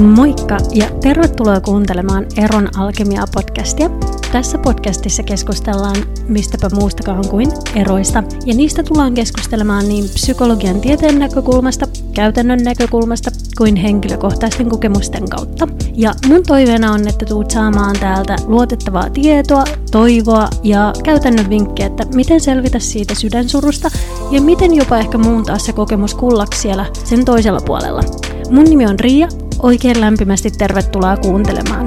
Moikka 0.00 0.56
ja 0.74 0.86
tervetuloa 1.00 1.60
kuuntelemaan 1.60 2.26
Eron 2.36 2.68
Alkemia-podcastia. 2.76 3.90
Tässä 4.32 4.58
podcastissa 4.58 5.22
keskustellaan 5.22 5.96
mistäpä 6.28 6.68
muustakaan 6.74 7.28
kuin 7.28 7.52
eroista, 7.74 8.22
ja 8.46 8.54
niistä 8.54 8.82
tullaan 8.82 9.14
keskustelemaan 9.14 9.88
niin 9.88 10.04
psykologian 10.04 10.80
tieteen 10.80 11.18
näkökulmasta, 11.18 11.86
käytännön 12.14 12.58
näkökulmasta 12.62 13.30
kuin 13.58 13.76
henkilökohtaisten 13.76 14.68
kokemusten 14.68 15.28
kautta. 15.28 15.68
Ja 15.94 16.14
mun 16.28 16.42
toiveena 16.46 16.92
on, 16.92 17.08
että 17.08 17.26
tuut 17.26 17.50
saamaan 17.50 17.96
täältä 18.00 18.36
luotettavaa 18.46 19.10
tietoa, 19.10 19.64
toivoa 19.90 20.48
ja 20.62 20.92
käytännön 21.04 21.50
vinkkejä, 21.50 21.86
että 21.86 22.06
miten 22.14 22.40
selvitä 22.40 22.78
siitä 22.78 23.14
sydänsurusta 23.14 23.90
ja 24.30 24.40
miten 24.40 24.74
jopa 24.74 24.98
ehkä 24.98 25.18
muuntaa 25.18 25.58
se 25.58 25.72
kokemus 25.72 26.14
kullaksi 26.14 26.60
siellä 26.60 26.86
sen 27.04 27.24
toisella 27.24 27.60
puolella. 27.66 28.02
Mun 28.50 28.64
nimi 28.64 28.86
on 28.86 29.00
Riia 29.00 29.28
Oikein 29.58 30.00
lämpimästi 30.00 30.50
tervetuloa 30.50 31.16
kuuntelemaan. 31.16 31.86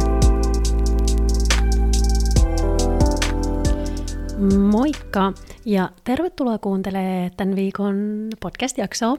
Moikka 4.71 5.33
ja 5.65 5.89
tervetuloa 6.03 6.57
kuuntelemaan 6.57 7.31
tämän 7.37 7.55
viikon 7.55 8.27
podcast-jaksoa. 8.39 9.17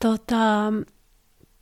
Tota, 0.00 0.72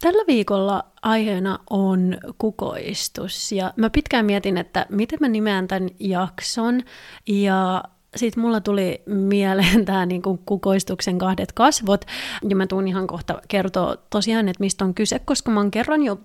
tällä 0.00 0.24
viikolla 0.26 0.84
aiheena 1.02 1.58
on 1.70 2.18
kukoistus 2.38 3.52
ja 3.52 3.72
mä 3.76 3.90
pitkään 3.90 4.26
mietin, 4.26 4.58
että 4.58 4.86
miten 4.88 5.18
mä 5.20 5.28
nimeän 5.28 5.68
tämän 5.68 5.88
jakson 6.00 6.82
ja 7.26 7.84
sitten 8.16 8.42
mulla 8.42 8.60
tuli 8.60 9.02
mieleen 9.06 9.84
tämä 9.84 10.06
niinku 10.06 10.40
kukoistuksen 10.46 11.18
kahdet 11.18 11.52
kasvot, 11.52 12.04
ja 12.48 12.56
mä 12.56 12.66
tuun 12.66 12.88
ihan 12.88 13.06
kohta 13.06 13.42
kertoa 13.48 13.96
tosiaan, 14.10 14.48
että 14.48 14.64
mistä 14.64 14.84
on 14.84 14.94
kyse, 14.94 15.18
koska 15.18 15.50
mä 15.50 15.60
oon 15.60 15.70
kerran 15.70 16.02
jo 16.02 16.20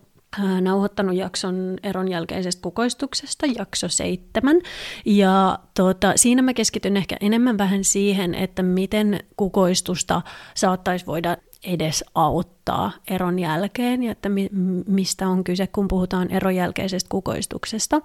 nauhoittanut 0.61 1.15
jakson 1.15 1.77
eron 1.83 2.07
jälkeisestä 2.07 2.61
kukoistuksesta, 2.61 3.45
jakso 3.57 3.87
seitsemän. 3.87 4.61
Ja 5.05 5.59
tuota, 5.77 6.13
siinä 6.15 6.41
mä 6.41 6.53
keskityn 6.53 6.97
ehkä 6.97 7.17
enemmän 7.21 7.57
vähän 7.57 7.83
siihen, 7.83 8.35
että 8.35 8.63
miten 8.63 9.19
kukoistusta 9.37 10.21
saattaisi 10.55 11.05
voida 11.05 11.37
edes 11.63 12.03
auttaa 12.15 12.91
eron 13.07 13.39
jälkeen 13.39 14.03
ja 14.03 14.11
että 14.11 14.29
mi- 14.29 14.49
mistä 14.87 15.27
on 15.27 15.43
kyse, 15.43 15.67
kun 15.67 15.87
puhutaan 15.87 16.31
eron 16.31 16.55
jälkeisestä 16.55 17.09
kukoistuksesta. 17.09 18.01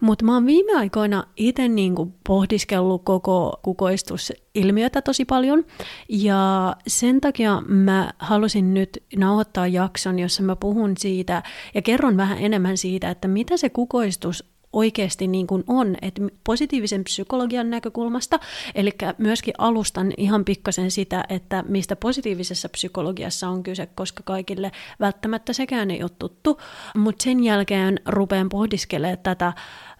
Mutta 0.00 0.24
mä 0.24 0.34
oon 0.34 0.46
viime 0.46 0.72
aikoina 0.78 1.24
itse 1.36 1.68
niinku 1.68 2.12
pohdiskellut 2.26 3.04
koko 3.04 3.60
kukoistusilmiötä 3.62 5.02
tosi 5.02 5.24
paljon 5.24 5.64
ja 6.08 6.76
sen 6.86 7.20
takia 7.20 7.62
mä 7.68 8.10
halusin 8.18 8.74
nyt 8.74 9.02
nauhoittaa 9.16 9.66
jakson, 9.66 10.18
jossa 10.18 10.42
mä 10.42 10.56
puhun 10.56 10.94
siitä 10.98 11.42
ja 11.74 11.82
kerron 11.82 12.16
vähän 12.16 12.38
enemmän 12.38 12.76
siitä, 12.76 13.10
että 13.10 13.28
mitä 13.28 13.56
se 13.56 13.68
kukoistus 13.70 14.55
oikeasti 14.76 15.26
niin 15.26 15.46
kuin 15.46 15.64
on, 15.66 15.96
että 16.02 16.22
positiivisen 16.44 17.04
psykologian 17.04 17.70
näkökulmasta, 17.70 18.38
eli 18.74 18.90
myöskin 19.18 19.54
alustan 19.58 20.12
ihan 20.16 20.44
pikkasen 20.44 20.90
sitä, 20.90 21.24
että 21.28 21.64
mistä 21.68 21.96
positiivisessa 21.96 22.68
psykologiassa 22.68 23.48
on 23.48 23.62
kyse, 23.62 23.86
koska 23.86 24.22
kaikille 24.22 24.72
välttämättä 25.00 25.52
sekään 25.52 25.90
ei 25.90 26.02
ole 26.02 26.10
tuttu, 26.18 26.60
mutta 26.96 27.22
sen 27.22 27.44
jälkeen 27.44 28.00
rupean 28.06 28.48
pohdiskelemaan 28.48 29.18
tätä 29.18 29.52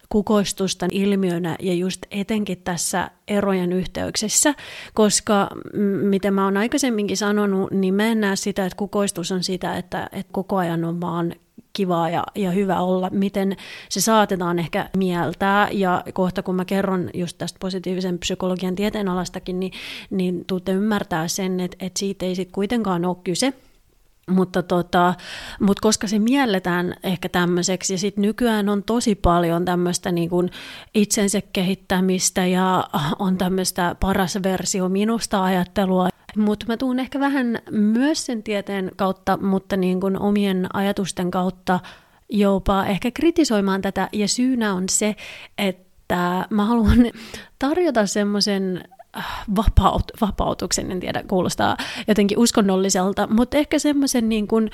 kukoistusta 0.09 0.87
ilmiönä 0.91 1.55
ja 1.59 1.73
just 1.73 2.05
etenkin 2.11 2.57
tässä 2.57 3.11
erojen 3.27 3.73
yhteyksissä, 3.73 4.53
koska 4.93 5.49
miten 6.01 6.33
mä 6.33 6.45
oon 6.45 6.57
aikaisemminkin 6.57 7.17
sanonut, 7.17 7.71
niin 7.71 7.93
mä 7.93 8.05
en 8.05 8.21
näe 8.21 8.35
sitä, 8.35 8.65
että 8.65 8.77
kukoistus 8.77 9.31
on 9.31 9.43
sitä, 9.43 9.77
että, 9.77 10.09
että 10.11 10.33
koko 10.33 10.57
ajan 10.57 10.85
on 10.85 11.01
vaan 11.01 11.33
kivaa 11.77 12.09
ja, 12.09 12.23
ja 12.35 12.51
hyvä 12.51 12.81
olla, 12.81 13.09
miten 13.09 13.55
se 13.89 14.01
saatetaan 14.01 14.59
ehkä 14.59 14.89
mieltää. 14.97 15.69
Ja 15.71 16.03
kohta 16.13 16.43
kun 16.43 16.55
mä 16.55 16.65
kerron 16.65 17.09
just 17.13 17.37
tästä 17.37 17.57
positiivisen 17.59 18.19
psykologian 18.19 18.75
tieteenalastakin, 18.75 19.59
niin, 19.59 19.71
niin 20.09 20.45
tuutte 20.45 20.71
ymmärtää 20.71 21.27
sen, 21.27 21.59
että, 21.59 21.77
että 21.79 21.99
siitä 21.99 22.25
ei 22.25 22.35
sitten 22.35 22.53
kuitenkaan 22.53 23.05
ole 23.05 23.17
kyse, 23.23 23.53
mutta, 24.29 24.63
tota, 24.63 25.13
mutta 25.59 25.81
koska 25.81 26.07
se 26.07 26.19
mielletään 26.19 26.95
ehkä 27.03 27.29
tämmöiseksi, 27.29 27.93
ja 27.93 27.97
sitten 27.97 28.21
nykyään 28.21 28.69
on 28.69 28.83
tosi 28.83 29.15
paljon 29.15 29.65
tämmöistä 29.65 30.11
niin 30.11 30.29
itsensä 30.93 31.41
kehittämistä 31.53 32.45
ja 32.45 32.89
on 33.19 33.37
tämmöistä 33.37 33.95
paras 33.99 34.37
versio 34.43 34.89
minusta 34.89 35.43
ajattelua, 35.43 36.09
mutta 36.37 36.65
mä 36.67 36.77
tuun 36.77 36.99
ehkä 36.99 37.19
vähän 37.19 37.59
myös 37.71 38.25
sen 38.25 38.43
tieteen 38.43 38.91
kautta, 38.95 39.37
mutta 39.41 39.77
niin 39.77 39.99
kuin 39.99 40.19
omien 40.19 40.67
ajatusten 40.73 41.31
kautta 41.31 41.79
jopa 42.29 42.85
ehkä 42.85 43.11
kritisoimaan 43.11 43.81
tätä. 43.81 44.09
Ja 44.13 44.27
syynä 44.27 44.73
on 44.73 44.89
se, 44.89 45.15
että 45.57 46.47
mä 46.49 46.65
haluan 46.65 47.11
tarjota 47.59 48.05
semmoisen 48.05 48.83
äh, 49.17 49.43
vapaut, 49.55 50.03
vapautuksen, 50.21 50.91
en 50.91 50.99
tiedä, 50.99 51.23
kuulostaa 51.27 51.77
jotenkin 52.07 52.37
uskonnolliselta, 52.37 53.27
mutta 53.27 53.57
ehkä 53.57 53.79
semmoisen 53.79 54.29
niin 54.29 54.47
kuin, 54.47 54.71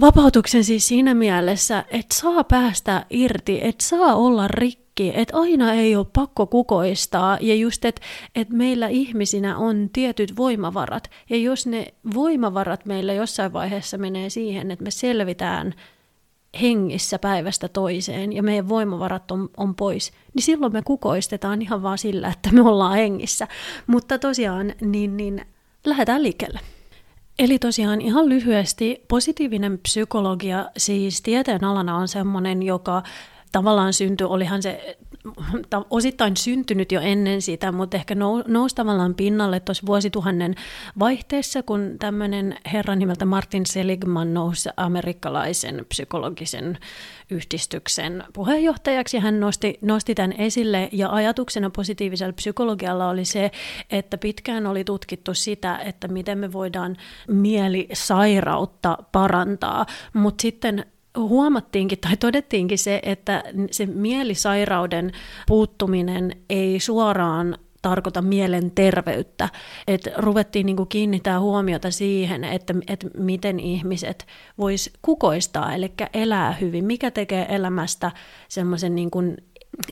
vapautuksen 0.00 0.64
siis 0.64 0.88
siinä 0.88 1.14
mielessä, 1.14 1.84
että 1.90 2.14
saa 2.14 2.44
päästä 2.44 3.06
irti, 3.10 3.58
että 3.62 3.84
saa 3.84 4.14
olla 4.14 4.48
rikki 4.48 4.85
kaikki, 4.96 5.20
että 5.20 5.36
aina 5.36 5.72
ei 5.72 5.96
ole 5.96 6.06
pakko 6.12 6.46
kukoistaa 6.46 7.38
ja 7.40 7.54
just, 7.54 7.84
että 7.84 8.02
et 8.34 8.50
meillä 8.50 8.88
ihmisinä 8.88 9.56
on 9.56 9.88
tietyt 9.92 10.36
voimavarat 10.36 11.10
ja 11.30 11.36
jos 11.36 11.66
ne 11.66 11.86
voimavarat 12.14 12.86
meillä 12.86 13.12
jossain 13.12 13.52
vaiheessa 13.52 13.98
menee 13.98 14.30
siihen, 14.30 14.70
että 14.70 14.84
me 14.84 14.90
selvitään 14.90 15.74
hengissä 16.60 17.18
päivästä 17.18 17.68
toiseen 17.68 18.32
ja 18.32 18.42
meidän 18.42 18.68
voimavarat 18.68 19.30
on, 19.30 19.48
on 19.56 19.74
pois, 19.74 20.12
niin 20.34 20.42
silloin 20.42 20.72
me 20.72 20.82
kukoistetaan 20.82 21.62
ihan 21.62 21.82
vaan 21.82 21.98
sillä, 21.98 22.28
että 22.28 22.52
me 22.52 22.60
ollaan 22.60 22.96
hengissä. 22.96 23.48
Mutta 23.86 24.18
tosiaan, 24.18 24.74
niin, 24.80 25.16
niin 25.16 25.46
lähdetään 25.86 26.22
liikkeelle. 26.22 26.60
Eli 27.38 27.58
tosiaan 27.58 28.00
ihan 28.00 28.28
lyhyesti, 28.28 29.04
positiivinen 29.08 29.78
psykologia 29.78 30.70
siis 30.76 31.22
tieteen 31.22 31.64
alana 31.64 31.96
on 31.96 32.08
semmoinen, 32.08 32.62
joka 32.62 33.02
tavallaan 33.56 33.92
syntyi, 33.92 34.26
olihan 34.26 34.62
se 34.62 34.96
osittain 35.90 36.36
syntynyt 36.36 36.92
jo 36.92 37.00
ennen 37.00 37.42
sitä, 37.42 37.72
mutta 37.72 37.96
ehkä 37.96 38.14
nousi 38.46 38.74
tavallaan 38.74 39.14
pinnalle 39.14 39.60
tuossa 39.60 39.86
vuosituhannen 39.86 40.54
vaihteessa, 40.98 41.62
kun 41.62 41.96
tämmöinen 41.98 42.58
herra 42.72 42.94
nimeltä 42.94 43.24
Martin 43.24 43.66
Seligman 43.66 44.34
nousi 44.34 44.68
amerikkalaisen 44.76 45.86
psykologisen 45.88 46.78
yhdistyksen 47.30 48.24
puheenjohtajaksi. 48.32 49.18
Hän 49.18 49.40
nosti, 49.40 49.78
nosti 49.82 50.14
tämän 50.14 50.32
esille 50.38 50.88
ja 50.92 51.10
ajatuksena 51.10 51.70
positiivisella 51.70 52.32
psykologialla 52.32 53.08
oli 53.08 53.24
se, 53.24 53.50
että 53.90 54.18
pitkään 54.18 54.66
oli 54.66 54.84
tutkittu 54.84 55.34
sitä, 55.34 55.78
että 55.78 56.08
miten 56.08 56.38
me 56.38 56.52
voidaan 56.52 56.96
mielisairautta 57.28 58.98
parantaa, 59.12 59.86
mutta 60.12 60.42
sitten 60.42 60.86
huomattiinkin 61.16 61.98
tai 61.98 62.16
todettiinkin 62.16 62.78
se, 62.78 63.00
että 63.02 63.42
se 63.70 63.86
mielisairauden 63.86 65.12
puuttuminen 65.46 66.32
ei 66.50 66.80
suoraan 66.80 67.58
tarkoita 67.82 68.22
mielenterveyttä. 68.22 69.48
Että 69.88 70.10
ruvettiin 70.16 70.66
niin 70.66 70.76
kuin 70.76 70.88
kiinnittää 70.88 71.40
huomiota 71.40 71.90
siihen, 71.90 72.44
että, 72.44 72.74
että 72.88 73.06
miten 73.18 73.60
ihmiset 73.60 74.26
vois 74.58 74.90
kukoistaa, 75.02 75.74
eli 75.74 75.92
elää 76.14 76.52
hyvin. 76.52 76.84
Mikä 76.84 77.10
tekee 77.10 77.46
elämästä 77.48 78.12
semmoisen 78.48 78.94
niin 78.94 79.10
kuin 79.10 79.36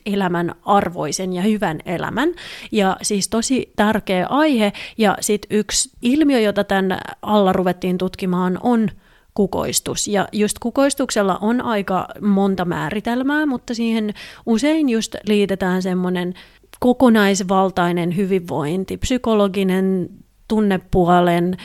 elämän 0.05 0.55
arvoisen 0.65 1.33
ja 1.33 1.41
hyvän 1.41 1.79
elämän. 1.85 2.29
Ja 2.71 2.97
siis 3.01 3.29
tosi 3.29 3.73
tärkeä 3.75 4.27
aihe. 4.27 4.73
Ja 4.97 5.17
sitten 5.21 5.57
yksi 5.57 5.89
ilmiö, 6.01 6.39
jota 6.39 6.63
tämän 6.63 6.99
alla 7.21 7.53
ruvettiin 7.53 7.97
tutkimaan, 7.97 8.59
on 8.63 8.89
kukoistus. 9.35 10.07
Ja 10.07 10.27
just 10.31 10.59
kukoistuksella 10.59 11.37
on 11.41 11.61
aika 11.61 12.07
monta 12.21 12.65
määritelmää, 12.65 13.45
mutta 13.45 13.73
siihen 13.73 14.13
usein 14.45 14.89
just 14.89 15.15
liitetään 15.27 15.81
semmoinen 15.81 16.33
kokonaisvaltainen 16.79 18.15
hyvinvointi, 18.15 18.97
psykologinen 18.97 20.09
tunnepuolen, 20.47 21.57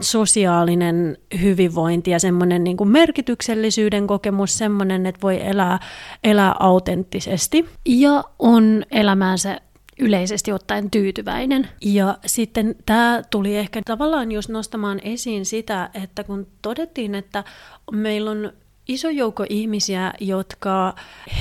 sosiaalinen 0.00 1.18
hyvinvointi 1.42 2.10
ja 2.10 2.18
semmoinen 2.18 2.64
niin 2.64 2.76
kuin 2.76 2.88
merkityksellisyyden 2.88 4.06
kokemus, 4.06 4.58
semmoinen, 4.58 5.06
että 5.06 5.22
voi 5.22 5.46
elää, 5.46 5.78
elää 6.24 6.54
autenttisesti 6.60 7.68
ja 7.86 8.24
on 8.38 8.82
elämäänsä 8.90 9.60
yleisesti 9.98 10.52
ottaen 10.52 10.90
tyytyväinen. 10.90 11.68
Ja 11.84 12.18
sitten 12.26 12.74
tämä 12.86 13.22
tuli 13.30 13.56
ehkä 13.56 13.82
tavallaan 13.84 14.32
just 14.32 14.48
nostamaan 14.48 15.00
esiin 15.02 15.46
sitä, 15.46 15.90
että 15.94 16.24
kun 16.24 16.46
todettiin, 16.62 17.14
että 17.14 17.44
meillä 17.92 18.30
on 18.30 18.52
iso 18.88 19.08
joukko 19.10 19.44
ihmisiä, 19.48 20.12
jotka 20.20 20.94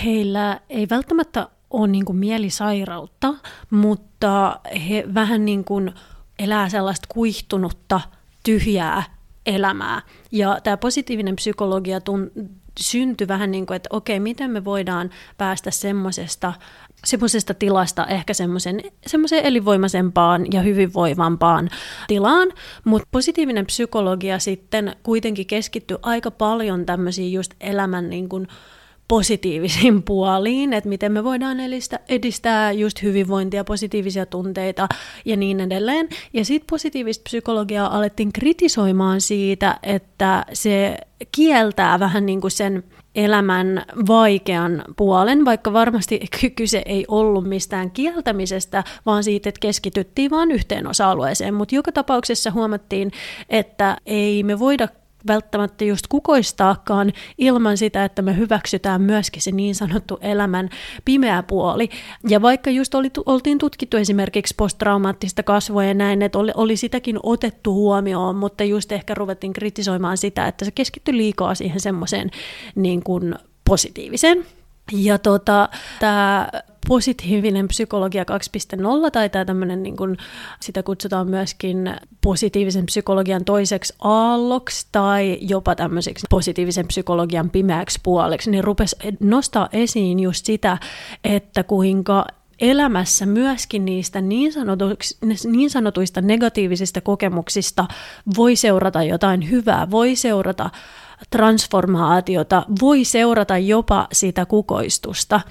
heillä 0.04 0.60
ei 0.70 0.88
välttämättä 0.90 1.48
ole 1.70 1.88
niin 1.88 2.06
kuin 2.06 2.18
mielisairautta, 2.18 3.34
mutta 3.70 4.60
he 4.90 5.04
vähän 5.14 5.46
niin 5.46 5.64
kuin 5.64 5.92
elää 6.40 6.70
sellaista 6.70 7.08
kuihtunutta, 7.14 8.02
tyhjää 8.44 9.04
elämää. 9.46 10.02
Ja 10.32 10.60
tämä 10.64 10.78
positiivinen 10.78 11.36
psykologia 11.36 12.00
tun- 12.00 12.50
syntyi 12.80 13.28
vähän 13.28 13.52
niin 13.52 13.66
kuin, 13.66 13.76
että 13.76 13.90
okei, 13.92 14.20
miten 14.20 14.52
me 14.52 14.66
voidaan 14.66 15.10
päästä 15.38 15.72
semmoisesta 15.72 16.54
semmoisesta 17.06 17.54
tilasta 17.54 18.06
ehkä 18.06 18.34
semmoisen, 18.34 18.82
elinvoimaisempaan 19.44 20.46
ja 20.54 20.62
hyvinvoivampaan 20.62 21.70
tilaan, 22.08 22.52
mutta 22.86 23.08
positiivinen 23.12 23.66
psykologia 23.66 24.40
sitten 24.40 24.96
kuitenkin 25.04 25.48
keskittyy 25.48 25.98
aika 26.02 26.32
paljon 26.32 26.86
tämmöisiin 26.86 27.34
just 27.34 27.54
elämän 27.62 28.10
niin 28.10 28.30
kuin 28.30 28.48
positiivisiin 29.08 30.04
puoliin, 30.08 30.74
että 30.74 30.90
miten 30.90 31.12
me 31.12 31.24
voidaan 31.24 31.60
edistää, 31.60 32.00
edistää 32.10 32.72
just 32.72 33.02
hyvinvointia, 33.02 33.64
positiivisia 33.64 34.26
tunteita 34.26 34.88
ja 35.26 35.38
niin 35.38 35.60
edelleen. 35.60 36.10
Ja 36.34 36.46
sitten 36.46 36.68
positiivista 36.70 37.24
psykologiaa 37.24 37.98
alettiin 37.98 38.34
kritisoimaan 38.34 39.22
siitä, 39.22 39.80
että 39.84 40.46
se 40.54 40.98
kieltää 41.32 42.00
vähän 42.00 42.26
niin 42.26 42.42
kuin 42.42 42.52
sen 42.52 42.84
elämän 43.16 43.86
vaikean 44.08 44.84
puolen, 44.98 45.46
vaikka 45.46 45.74
varmasti 45.74 46.20
kyse 46.56 46.82
ei 46.86 47.06
ollut 47.08 47.48
mistään 47.48 47.92
kieltämisestä, 47.92 48.84
vaan 49.06 49.24
siitä, 49.24 49.50
että 49.50 49.60
keskityttiin 49.60 50.32
vain 50.32 50.52
yhteen 50.52 50.88
osa-alueeseen. 50.88 51.54
Mutta 51.54 51.76
joka 51.76 51.92
tapauksessa 51.92 52.52
huomattiin, 52.52 53.12
että 53.50 53.98
ei 54.06 54.44
me 54.44 54.60
voida 54.60 54.88
välttämättä 55.28 55.86
just 55.86 56.08
kukoistaakaan 56.08 57.14
ilman 57.38 57.78
sitä, 57.78 58.06
että 58.06 58.22
me 58.22 58.38
hyväksytään 58.38 59.02
myöskin 59.02 59.42
se 59.42 59.52
niin 59.52 59.76
sanottu 59.76 60.18
elämän 60.22 60.70
pimeä 61.06 61.44
puoli. 61.44 61.90
Ja 62.30 62.42
vaikka 62.42 62.70
just 62.70 62.96
oli, 62.96 63.12
oltiin 63.26 63.58
tutkittu 63.58 63.98
esimerkiksi 63.98 64.54
posttraumaattista 64.58 65.44
kasvua 65.44 65.84
ja 65.84 65.94
näin, 65.94 66.22
että 66.22 66.40
oli, 66.40 66.52
oli 66.56 66.78
sitäkin 66.78 67.20
otettu 67.24 67.74
huomioon, 67.74 68.36
mutta 68.36 68.64
just 68.64 68.92
ehkä 68.92 69.14
ruvettiin 69.14 69.54
kritisoimaan 69.54 70.18
sitä, 70.18 70.48
että 70.48 70.66
se 70.66 70.72
keskittyi 70.72 71.18
liikaa 71.18 71.56
siihen 71.56 71.80
semmoiseen 71.80 72.32
niin 72.76 73.04
kuin 73.04 73.36
positiiviseen. 73.66 74.46
Ja 74.92 75.18
tota, 75.18 75.70
tämä 76.00 76.48
positiivinen 76.88 77.68
psykologia 77.68 78.24
2.0 78.24 79.12
tai 79.12 79.30
tämä 79.30 79.46
tämmöinen, 79.46 79.84
niin 79.84 79.98
kuin, 79.98 80.18
sitä 80.60 80.84
kutsutaan 80.84 81.28
myöskin 81.28 81.96
positiivisen 82.22 82.86
psykologian 82.86 83.46
toiseksi 83.46 83.94
aalloksi 84.00 84.88
tai 84.92 85.38
jopa 85.42 85.76
tämmöiseksi 85.76 86.26
positiivisen 86.30 86.88
psykologian 86.88 87.50
pimeäksi 87.50 88.00
puoleksi, 88.04 88.52
niin 88.52 88.64
rupesi 88.64 88.96
nostaa 89.20 89.70
esiin 89.74 90.20
just 90.20 90.46
sitä, 90.46 90.78
että 91.24 91.64
kuinka 91.64 92.26
elämässä 92.60 93.26
myöskin 93.26 93.86
niistä 93.86 94.22
niin, 94.22 94.52
niin 95.52 95.70
sanotuista 95.70 96.22
negatiivisista 96.22 97.02
kokemuksista 97.02 97.86
voi 98.38 98.56
seurata 98.56 99.04
jotain 99.04 99.50
hyvää, 99.52 99.92
voi 99.92 100.16
seurata 100.16 100.70
transformaatiota, 101.30 102.66
voi 102.82 103.04
seurata 103.04 103.58
jopa 103.58 104.08
sitä 104.12 104.46
kukoistusta. 104.46 105.42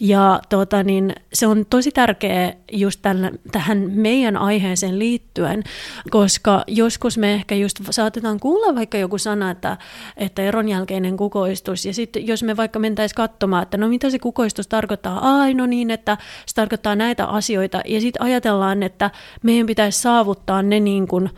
Ja 0.00 0.40
tota, 0.48 0.82
niin, 0.82 1.14
se 1.32 1.46
on 1.46 1.66
tosi 1.70 1.90
tärkeä 1.90 2.54
just 2.72 3.02
tällä, 3.02 3.30
tähän 3.52 3.90
meidän 3.94 4.36
aiheeseen 4.36 4.98
liittyen, 4.98 5.62
koska 6.10 6.64
joskus 6.66 7.18
me 7.18 7.34
ehkä 7.34 7.54
just 7.54 7.80
saatetaan 7.90 8.40
kuulla 8.40 8.74
vaikka 8.74 8.98
joku 8.98 9.18
sana, 9.18 9.50
että, 9.50 9.76
että 10.16 10.42
eron 10.42 10.68
jälkeinen 10.68 11.16
kukoistus, 11.16 11.86
ja 11.86 11.94
sitten 11.94 12.26
jos 12.26 12.42
me 12.42 12.56
vaikka 12.56 12.78
mentäisiin 12.78 13.16
katsomaan, 13.16 13.62
että 13.62 13.76
no 13.76 13.88
mitä 13.88 14.10
se 14.10 14.18
kukoistus 14.18 14.66
tarkoittaa, 14.66 15.38
ai 15.38 15.54
no 15.54 15.66
niin, 15.66 15.90
että 15.90 16.18
se 16.46 16.54
tarkoittaa 16.54 16.96
näitä 16.96 17.26
asioita, 17.26 17.80
ja 17.86 18.00
sitten 18.00 18.22
ajatellaan, 18.22 18.82
että 18.82 19.10
meidän 19.42 19.66
pitäisi 19.66 20.00
saavuttaa 20.00 20.62
ne 20.62 20.80
niin 20.80 21.08
kuin 21.08 21.30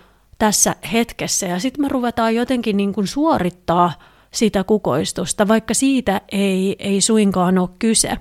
tässä 0.45 0.75
hetkessä. 0.93 1.47
Ja 1.47 1.59
sitten 1.59 1.85
me 1.85 1.89
ruvetaan 1.89 2.35
jotenkin 2.35 2.77
niin 2.77 2.93
kuin 2.93 3.07
suorittaa 3.07 3.93
sitä 4.31 4.65
kukoistusta, 4.65 5.49
vaikka 5.49 5.75
siitä 5.75 6.21
ei, 6.33 6.77
ei 6.79 7.01
suinkaan 7.01 7.59
ole 7.59 7.69
kyse. 7.79 8.17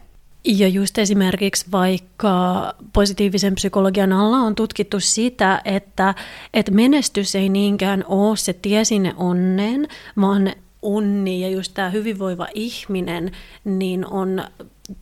Ja 0.46 0.68
just 0.68 0.98
esimerkiksi 0.98 1.66
vaikka 1.72 2.74
positiivisen 2.94 3.56
psykologian 3.56 4.14
alla 4.14 4.38
on 4.38 4.56
tutkittu 4.56 5.00
sitä, 5.00 5.62
että, 5.66 6.16
että 6.54 6.72
menestys 6.72 7.36
ei 7.36 7.50
niinkään 7.50 8.04
ole 8.08 8.38
se 8.38 8.54
tie 8.54 8.86
sinne 8.86 9.14
onneen, 9.18 9.88
vaan 10.22 10.54
onni 10.82 11.42
ja 11.42 11.50
just 11.50 11.74
tämä 11.74 11.90
hyvinvoiva 11.90 12.48
ihminen 12.54 13.32
niin 13.66 14.06
on 14.06 14.44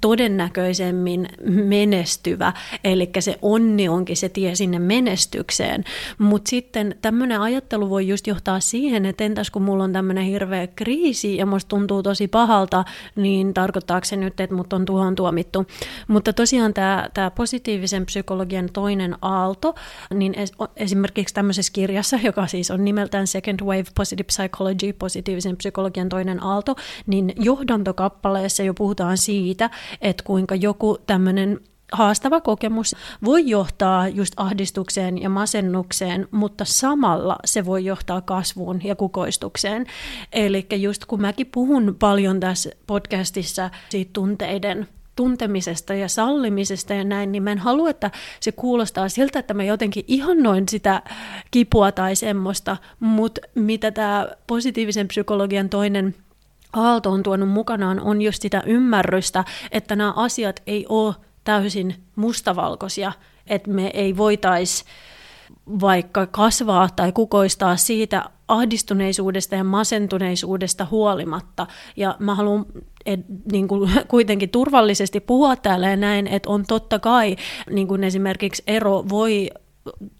todennäköisemmin 0.01 1.29
menestyvä, 1.45 2.53
eli 2.83 3.09
se 3.19 3.39
onni 3.41 3.89
onkin 3.89 4.17
se 4.17 4.29
tie 4.29 4.55
sinne 4.55 4.79
menestykseen. 4.79 5.83
Mutta 6.17 6.49
sitten 6.49 6.95
tämmöinen 7.01 7.41
ajattelu 7.41 7.89
voi 7.89 8.07
just 8.07 8.27
johtaa 8.27 8.59
siihen, 8.59 9.05
että 9.05 9.23
entäs 9.23 9.51
kun 9.51 9.61
mulla 9.61 9.83
on 9.83 9.93
tämmöinen 9.93 10.23
hirveä 10.23 10.67
kriisi 10.67 11.37
ja 11.37 11.45
musta 11.45 11.69
tuntuu 11.69 12.03
tosi 12.03 12.27
pahalta, 12.27 12.85
niin 13.15 13.53
tarkoittaako 13.53 14.05
se 14.05 14.15
nyt, 14.15 14.39
että 14.39 14.55
mut 14.55 14.73
on 14.73 14.85
tuohon 14.85 15.15
tuomittu. 15.15 15.65
Mutta 16.07 16.33
tosiaan 16.33 16.73
tämä 17.13 17.31
positiivisen 17.35 18.05
psykologian 18.05 18.69
toinen 18.73 19.15
aalto, 19.21 19.75
niin 20.13 20.33
es, 20.37 20.51
esimerkiksi 20.75 21.33
tämmöisessä 21.33 21.73
kirjassa, 21.73 22.19
joka 22.27 22.47
siis 22.47 22.71
on 22.71 22.85
nimeltään 22.85 23.27
Second 23.27 23.61
Wave 23.61 23.85
Positive 23.95 24.27
Psychology, 24.27 24.93
positiivisen 24.93 25.57
psykologian 25.57 26.09
toinen 26.09 26.43
aalto, 26.43 26.75
niin 27.07 27.33
johdantokappaleessa 27.35 28.63
jo 28.63 28.73
puhutaan 28.73 29.17
siitä, 29.17 29.70
että 30.01 30.23
kuinka 30.23 30.55
joku 30.55 30.97
tämmöinen 31.07 31.59
haastava 31.91 32.41
kokemus 32.41 32.95
voi 33.25 33.49
johtaa 33.49 34.07
just 34.07 34.33
ahdistukseen 34.37 35.21
ja 35.21 35.29
masennukseen, 35.29 36.27
mutta 36.31 36.65
samalla 36.65 37.37
se 37.45 37.65
voi 37.65 37.85
johtaa 37.85 38.21
kasvuun 38.21 38.81
ja 38.83 38.95
kukoistukseen. 38.95 39.85
Eli 40.31 40.67
just 40.71 41.05
kun 41.05 41.21
mäkin 41.21 41.47
puhun 41.51 41.95
paljon 41.99 42.39
tässä 42.39 42.69
podcastissa 42.87 43.69
siitä 43.89 44.09
tunteiden 44.13 44.87
tuntemisesta 45.15 45.93
ja 45.93 46.07
sallimisesta 46.07 46.93
ja 46.93 47.03
näin, 47.03 47.31
niin 47.31 47.43
mä 47.43 47.51
en 47.51 47.57
halua, 47.57 47.89
että 47.89 48.11
se 48.39 48.51
kuulostaa 48.51 49.09
siltä, 49.09 49.39
että 49.39 49.53
mä 49.53 49.63
jotenkin 49.63 50.05
ihannoin 50.07 50.69
sitä 50.69 51.01
kipua 51.51 51.91
tai 51.91 52.15
semmoista, 52.15 52.77
mutta 52.99 53.41
mitä 53.55 53.91
tämä 53.91 54.27
positiivisen 54.47 55.07
psykologian 55.07 55.69
toinen 55.69 56.15
Aalto 56.73 57.11
on 57.11 57.23
tuonut 57.23 57.49
mukanaan, 57.49 57.99
on 57.99 58.21
just 58.21 58.41
sitä 58.41 58.63
ymmärrystä, 58.65 59.45
että 59.71 59.95
nämä 59.95 60.13
asiat 60.15 60.61
ei 60.67 60.85
ole 60.89 61.15
täysin 61.43 61.95
mustavalkoisia, 62.15 63.11
että 63.47 63.69
me 63.69 63.91
ei 63.93 64.17
voitaisi 64.17 64.85
vaikka 65.81 66.25
kasvaa 66.25 66.89
tai 66.95 67.11
kukoistaa 67.11 67.77
siitä 67.77 68.25
ahdistuneisuudesta 68.47 69.55
ja 69.55 69.63
masentuneisuudesta 69.63 70.87
huolimatta. 70.91 71.67
Ja 71.95 72.15
mä 72.19 72.35
haluan 72.35 72.65
et, 73.05 73.19
niin 73.51 73.67
kuin, 73.67 73.91
kuitenkin 74.07 74.49
turvallisesti 74.49 75.19
puhua 75.19 75.55
täällä 75.55 75.89
ja 75.89 75.97
näin, 75.97 76.27
että 76.27 76.49
on 76.49 76.65
totta 76.67 76.99
kai 76.99 77.35
niin 77.69 77.87
kuin 77.87 78.03
esimerkiksi 78.03 78.63
ero 78.67 79.03
voi 79.09 79.49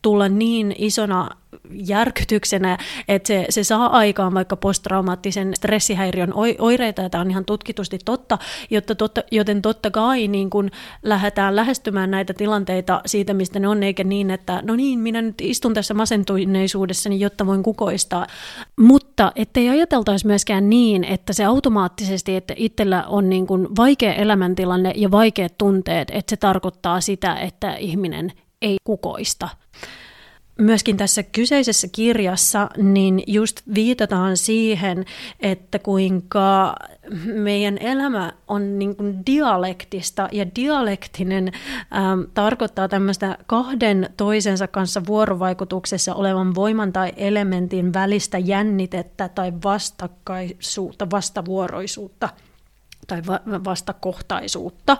tulla 0.02 0.30
niin 0.30 0.76
isona 0.78 1.30
järkytyksenä, 1.72 2.78
että 3.08 3.28
se, 3.28 3.46
se 3.50 3.64
saa 3.64 3.98
aikaan 3.98 4.34
vaikka 4.34 4.56
posttraumaattisen 4.56 5.56
stressihäiriön 5.56 6.34
oireita, 6.60 7.02
ja 7.02 7.10
tämä 7.10 7.22
on 7.22 7.32
ihan 7.32 7.46
tutkitusti 7.46 8.00
totta, 8.06 8.38
jotta 8.70 8.96
totta 8.96 9.24
joten 9.32 9.62
totta 9.62 9.92
kai 9.92 10.28
niin 10.28 10.50
kun 10.50 10.72
lähdetään 11.04 11.56
lähestymään 11.56 12.12
näitä 12.12 12.34
tilanteita 12.34 13.02
siitä, 13.06 13.34
mistä 13.34 13.60
ne 13.60 13.68
on, 13.68 13.84
eikä 13.84 14.04
niin, 14.04 14.32
että 14.32 14.62
no 14.64 14.76
niin, 14.76 15.00
minä 15.00 15.22
nyt 15.22 15.42
istun 15.42 15.74
tässä 15.74 15.94
masentuneisuudessani, 15.94 17.20
jotta 17.20 17.46
voin 17.46 17.64
kukoistaa. 17.64 18.28
Mutta 18.80 19.32
ettei 19.36 19.70
ajateltaisi 19.70 20.28
myöskään 20.28 20.70
niin, 20.70 21.04
että 21.04 21.34
se 21.34 21.46
automaattisesti, 21.46 22.36
että 22.36 22.54
itsellä 22.58 23.04
on 23.08 23.30
niin 23.30 23.48
kun 23.48 23.70
vaikea 23.78 24.14
elämäntilanne 24.14 24.94
ja 24.96 25.12
vaikeat 25.12 25.58
tunteet, 25.58 26.12
että 26.12 26.30
se 26.30 26.38
tarkoittaa 26.38 27.02
sitä, 27.02 27.36
että 27.36 27.76
ihminen 27.76 28.32
ei 28.62 28.78
kukoista 28.84 29.50
myöskin 30.62 30.98
tässä 30.98 31.24
kyseisessä 31.24 31.88
kirjassa 31.92 32.70
niin 32.78 33.24
just 33.28 33.62
viitataan 33.76 34.38
siihen, 34.38 35.06
että 35.40 35.80
kuinka 35.80 36.76
meidän 37.34 37.78
elämä 37.78 38.34
on 38.48 38.80
niin 38.80 38.96
kuin 38.96 39.26
dialektista 39.26 40.30
ja 40.32 40.46
dialektinen 40.56 41.52
ähm, 41.96 42.22
tarkoittaa 42.34 42.88
tämmöistä 42.88 43.38
kahden 43.48 44.10
toisensa 44.18 44.68
kanssa 44.68 45.02
vuorovaikutuksessa 45.08 46.16
olevan 46.16 46.56
voiman 46.56 46.94
tai 46.94 47.14
elementin 47.18 47.94
välistä 47.94 48.38
jännitettä 48.38 49.30
tai 49.30 49.54
vastakkaisuutta, 49.64 51.10
vastavuoroisuutta 51.12 52.30
tai 53.08 53.22
va- 53.28 53.64
vastakohtaisuutta. 53.64 54.98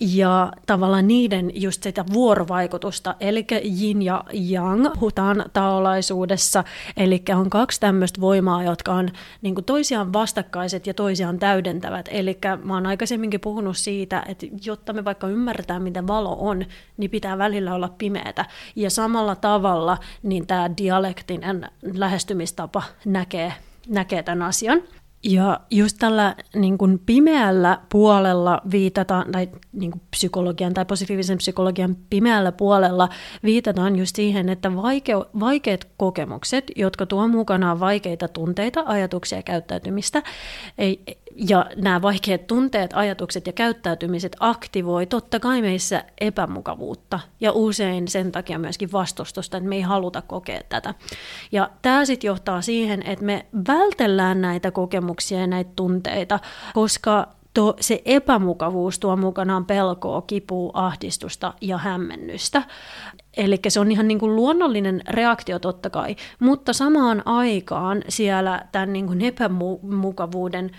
Ja 0.00 0.52
tavallaan 0.66 1.08
niiden 1.08 1.50
just 1.54 1.82
sitä 1.82 2.04
vuorovaikutusta, 2.12 3.14
eli 3.20 3.46
yin 3.82 4.02
ja 4.02 4.24
yang, 4.52 4.90
puhutaan 4.94 5.44
taolaisuudessa, 5.52 6.64
eli 6.96 7.22
on 7.34 7.50
kaksi 7.50 7.80
tämmöistä 7.80 8.20
voimaa, 8.20 8.64
jotka 8.64 8.92
on 8.92 9.08
niin 9.42 9.54
kuin 9.54 9.64
toisiaan 9.64 10.12
vastakkaiset 10.12 10.86
ja 10.86 10.94
toisiaan 10.94 11.38
täydentävät, 11.38 12.08
eli 12.12 12.38
mä 12.64 12.74
oon 12.74 12.86
aikaisemminkin 12.86 13.40
puhunut 13.40 13.76
siitä, 13.76 14.22
että 14.28 14.46
jotta 14.64 14.92
me 14.92 15.04
vaikka 15.04 15.28
ymmärretään, 15.28 15.82
mitä 15.82 16.06
valo 16.06 16.36
on, 16.40 16.64
niin 16.96 17.10
pitää 17.10 17.38
välillä 17.38 17.74
olla 17.74 17.88
pimeätä, 17.98 18.44
ja 18.76 18.90
samalla 18.90 19.36
tavalla 19.36 19.98
niin 20.22 20.46
tämä 20.46 20.70
dialektinen 20.76 21.68
lähestymistapa 21.82 22.82
näkee, 23.04 23.52
näkee 23.88 24.22
tämän 24.22 24.48
asian. 24.48 24.82
Ja 25.24 25.60
just 25.70 25.96
tällä 25.98 26.36
niin 26.56 26.78
kuin 26.78 26.98
pimeällä 27.06 27.78
puolella 27.88 28.62
viitataan, 28.70 29.32
tai 29.32 29.48
niin 29.72 29.90
kuin 29.90 30.02
psykologian 30.10 30.74
tai 30.74 30.84
positiivisen 30.84 31.38
psykologian 31.38 31.96
pimeällä 32.10 32.52
puolella 32.52 33.08
viitataan 33.42 33.96
just 33.96 34.16
siihen, 34.16 34.48
että 34.48 34.76
vaike, 34.76 35.12
vaikeat 35.40 35.84
kokemukset, 35.96 36.64
jotka 36.76 37.06
tuo 37.06 37.28
mukanaan 37.28 37.80
vaikeita 37.80 38.28
tunteita, 38.28 38.82
ajatuksia 38.86 39.38
ja 39.38 39.42
käyttäytymistä, 39.42 40.22
ei, 40.78 41.02
ja 41.36 41.66
nämä 41.76 42.02
vaikeat 42.02 42.46
tunteet, 42.46 42.90
ajatukset 42.94 43.46
ja 43.46 43.52
käyttäytymiset 43.52 44.36
aktivoi 44.40 45.06
totta 45.06 45.40
kai 45.40 45.62
meissä 45.62 46.04
epämukavuutta 46.20 47.20
ja 47.40 47.52
usein 47.52 48.08
sen 48.08 48.32
takia 48.32 48.58
myöskin 48.58 48.92
vastustusta, 48.92 49.56
että 49.56 49.68
me 49.68 49.76
ei 49.76 49.82
haluta 49.82 50.22
kokea 50.22 50.60
tätä. 50.68 50.94
Ja 51.52 51.70
tämä 51.82 52.04
sitten 52.04 52.28
johtaa 52.28 52.62
siihen, 52.62 53.02
että 53.06 53.24
me 53.24 53.46
vältellään 53.68 54.40
näitä 54.40 54.70
kokemuksia 54.70 55.40
ja 55.40 55.46
näitä 55.46 55.70
tunteita, 55.76 56.38
koska 56.74 57.28
to, 57.54 57.76
se 57.80 58.02
epämukavuus 58.04 58.98
tuo 58.98 59.16
mukanaan 59.16 59.64
pelkoa, 59.64 60.22
kipua, 60.22 60.70
ahdistusta 60.74 61.54
ja 61.60 61.78
hämmennystä. 61.78 62.62
Eli 63.36 63.58
se 63.68 63.80
on 63.80 63.92
ihan 63.92 64.08
niin 64.08 64.18
kuin 64.18 64.36
luonnollinen 64.36 65.02
reaktio 65.08 65.58
totta 65.58 65.90
kai, 65.90 66.16
mutta 66.38 66.72
samaan 66.72 67.22
aikaan 67.24 68.02
siellä 68.08 68.66
tämän 68.72 68.92
niin 68.92 69.06
kuin 69.06 69.20
epämukavuuden 69.20 70.70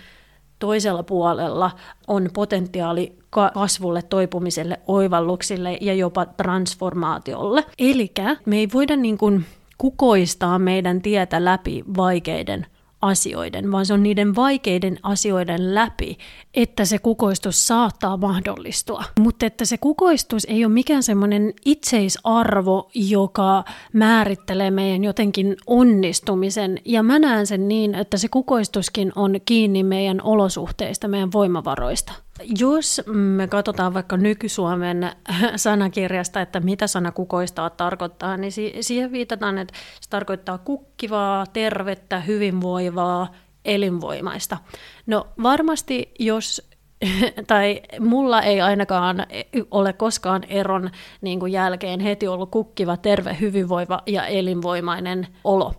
toisella 0.62 1.02
puolella 1.02 1.70
on 2.08 2.30
potentiaali 2.34 3.12
kasvulle, 3.30 4.02
toipumiselle, 4.02 4.80
oivalluksille 4.86 5.78
ja 5.80 5.94
jopa 5.94 6.26
transformaatiolle. 6.26 7.64
Eli 7.78 8.12
me 8.46 8.56
ei 8.56 8.68
voida 8.74 8.96
niin 8.96 9.18
kuin 9.18 9.44
kukoistaa 9.78 10.58
meidän 10.58 11.02
tietä 11.02 11.44
läpi 11.44 11.84
vaikeiden 11.96 12.66
asioiden, 13.02 13.72
vaan 13.72 13.86
se 13.86 13.94
on 13.94 14.02
niiden 14.02 14.36
vaikeiden 14.36 14.98
asioiden 15.02 15.74
läpi, 15.74 16.18
että 16.54 16.84
se 16.84 16.98
kukoistus 16.98 17.66
saattaa 17.66 18.16
mahdollistua. 18.16 19.04
Mutta 19.20 19.46
että 19.46 19.64
se 19.64 19.78
kukoistus 19.78 20.44
ei 20.44 20.64
ole 20.64 20.72
mikään 20.72 21.02
semmoinen 21.02 21.52
itseisarvo, 21.64 22.90
joka 22.94 23.64
määrittelee 23.92 24.70
meidän 24.70 25.04
jotenkin 25.04 25.56
onnistumisen. 25.66 26.78
Ja 26.84 27.02
mä 27.02 27.18
näen 27.18 27.46
sen 27.46 27.68
niin, 27.68 27.94
että 27.94 28.16
se 28.16 28.28
kukoistuskin 28.28 29.12
on 29.16 29.40
kiinni 29.44 29.82
meidän 29.82 30.22
olosuhteista, 30.22 31.08
meidän 31.08 31.32
voimavaroista. 31.32 32.12
Jos 32.58 33.02
me 33.06 33.46
katsotaan 33.46 33.94
vaikka 33.94 34.16
nykysuomen 34.16 35.10
sanakirjasta, 35.56 36.40
että 36.40 36.60
mitä 36.60 36.86
sana 36.86 37.12
kukoistaa 37.12 37.70
tarkoittaa, 37.70 38.36
niin 38.36 38.52
siihen 38.80 39.12
viitataan, 39.12 39.58
että 39.58 39.74
se 40.00 40.10
tarkoittaa 40.10 40.58
kukkivaa, 40.58 41.46
tervettä, 41.46 42.20
hyvinvoivaa, 42.20 43.34
elinvoimaista. 43.64 44.58
No 45.06 45.26
varmasti 45.42 46.14
jos 46.18 46.72
tai 47.46 47.82
mulla 48.00 48.42
ei 48.42 48.60
ainakaan 48.60 49.26
ole 49.70 49.92
koskaan 49.92 50.44
eron 50.48 50.90
niin 51.20 51.40
kuin 51.40 51.52
jälkeen 51.52 52.00
heti 52.00 52.28
ollut 52.28 52.50
kukkiva, 52.50 52.96
terve, 52.96 53.36
hyvinvoiva 53.40 54.02
ja 54.06 54.26
elinvoimainen 54.26 55.26
olo. 55.44 55.74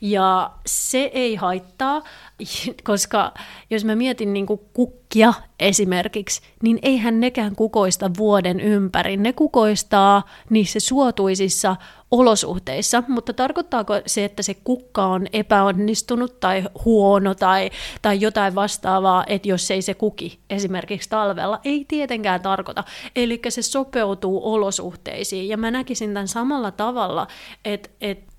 Ja 0.00 0.50
se 0.66 1.10
ei 1.14 1.34
haittaa, 1.34 2.02
koska 2.84 3.34
jos 3.70 3.84
mä 3.84 3.94
mietin 3.94 4.32
niin 4.32 4.46
kuin 4.46 4.60
kukkia 4.72 5.34
esimerkiksi, 5.60 6.40
niin 6.62 6.78
eihän 6.82 7.20
nekään 7.20 7.56
kukoista 7.56 8.10
vuoden 8.18 8.60
ympäri. 8.60 9.16
Ne 9.16 9.32
kukoistaa 9.32 10.22
niissä 10.50 10.80
suotuisissa 10.80 11.76
olosuhteissa, 12.10 13.02
mutta 13.08 13.32
tarkoittaako 13.32 13.94
se, 14.06 14.24
että 14.24 14.42
se 14.42 14.54
kukka 14.54 15.06
on 15.06 15.26
epäonnistunut 15.32 16.40
tai 16.40 16.64
huono 16.84 17.34
tai, 17.34 17.70
tai 18.02 18.20
jotain 18.20 18.54
vastaavaa, 18.54 19.24
että 19.26 19.48
jos 19.48 19.70
ei 19.70 19.82
se 19.82 19.94
kuki 19.94 20.38
esimerkiksi 20.50 21.08
talvella, 21.08 21.60
ei 21.64 21.84
tietenkään 21.88 22.40
tarkoita. 22.40 22.84
Eli 23.16 23.40
se 23.48 23.62
sopeutuu 23.62 24.52
olosuhteisiin 24.52 25.48
ja 25.48 25.56
mä 25.56 25.70
näkisin 25.70 26.14
tämän 26.14 26.28
samalla 26.28 26.70
tavalla, 26.70 27.26
että, 27.64 27.90
että 28.00 28.33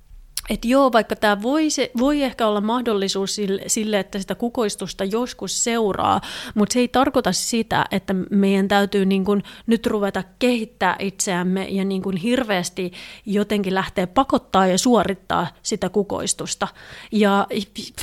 että 0.50 0.68
joo, 0.68 0.92
vaikka 0.92 1.16
tämä 1.16 1.42
voi, 1.42 1.68
voi 2.00 2.24
ehkä 2.24 2.48
olla 2.48 2.62
mahdollisuus 2.62 3.36
sille, 3.36 3.62
sille, 3.68 4.00
että 4.00 4.20
sitä 4.20 4.36
kukoistusta 4.36 5.04
joskus 5.04 5.64
seuraa, 5.64 6.22
mutta 6.56 6.74
se 6.74 6.80
ei 6.80 6.88
tarkoita 6.88 7.32
sitä, 7.32 7.86
että 7.92 8.16
meidän 8.32 8.68
täytyy 8.68 9.06
niin 9.06 9.26
kun 9.26 9.44
nyt 9.68 9.88
ruveta 9.88 10.24
kehittää 10.40 10.96
itseämme 11.00 11.68
ja 11.70 11.86
niin 11.86 12.02
kun 12.02 12.18
hirveästi 12.18 12.92
jotenkin 13.26 13.76
lähteä 13.76 14.08
pakottaa 14.08 14.68
ja 14.68 14.78
suorittaa 14.78 15.48
sitä 15.62 15.90
kukoistusta. 15.90 16.68
Ja 17.12 17.48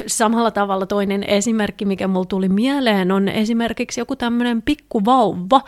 samalla 0.07 0.51
tavalla 0.51 0.87
toinen 0.87 1.25
esimerkki, 1.25 1.85
mikä 1.85 2.09
mulle 2.09 2.27
tuli 2.27 2.49
mieleen, 2.49 3.13
on 3.13 3.29
esimerkiksi 3.29 4.01
joku 4.01 4.17
tämmöinen 4.17 4.63
pikkuvauva, 4.63 5.61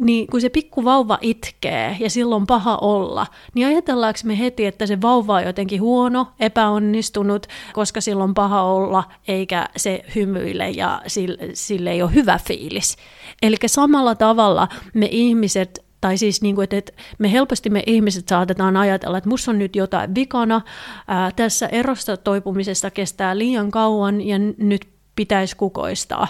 niin 0.00 0.26
kun 0.26 0.40
se 0.40 0.48
pikku 0.48 0.84
vauva 0.84 1.18
itkee 1.20 1.96
ja 2.00 2.10
silloin 2.10 2.46
paha 2.46 2.76
olla, 2.76 3.26
niin 3.54 3.66
ajatellaanko 3.66 4.20
me 4.24 4.38
heti, 4.38 4.66
että 4.66 4.86
se 4.86 5.00
vauva 5.00 5.34
on 5.34 5.44
jotenkin 5.44 5.80
huono, 5.80 6.26
epäonnistunut, 6.40 7.46
koska 7.72 8.00
silloin 8.00 8.34
paha 8.34 8.62
olla, 8.62 9.04
eikä 9.28 9.68
se 9.76 10.04
hymyile 10.14 10.70
ja 10.70 11.02
sille, 11.06 11.38
sille 11.52 11.90
ei 11.90 12.02
ole 12.02 12.14
hyvä 12.14 12.40
fiilis. 12.46 12.96
Eli 13.42 13.56
samalla 13.66 14.14
tavalla 14.14 14.68
me 14.94 15.08
ihmiset 15.10 15.84
tai 16.00 16.18
siis 16.18 16.42
niin 16.42 16.54
kuin, 16.54 16.68
että, 16.70 16.92
me 17.18 17.32
helposti 17.32 17.70
me 17.70 17.82
ihmiset 17.86 18.28
saatetaan 18.28 18.76
ajatella, 18.76 19.18
että 19.18 19.30
musta 19.30 19.50
on 19.50 19.58
nyt 19.58 19.76
jotain 19.76 20.14
vikana, 20.14 20.60
ää, 21.08 21.30
tässä 21.36 21.66
erosta 21.66 22.16
toipumisesta 22.16 22.90
kestää 22.90 23.38
liian 23.38 23.70
kauan 23.70 24.20
ja 24.20 24.38
nyt 24.58 24.88
pitäisi 25.16 25.56
kukoistaa 25.56 26.28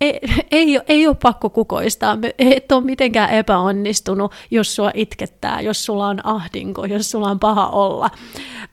ei, 0.00 0.20
ei, 0.50 0.80
ei 0.88 1.06
ole 1.06 1.16
pakko 1.22 1.50
kukoistaa, 1.50 2.18
et 2.38 2.72
ole 2.72 2.84
mitenkään 2.84 3.30
epäonnistunut, 3.30 4.32
jos 4.50 4.76
sua 4.76 4.90
itkettää, 4.94 5.60
jos 5.60 5.84
sulla 5.84 6.06
on 6.06 6.26
ahdinko, 6.26 6.84
jos 6.84 7.10
sulla 7.10 7.30
on 7.30 7.38
paha 7.38 7.66
olla. 7.66 8.10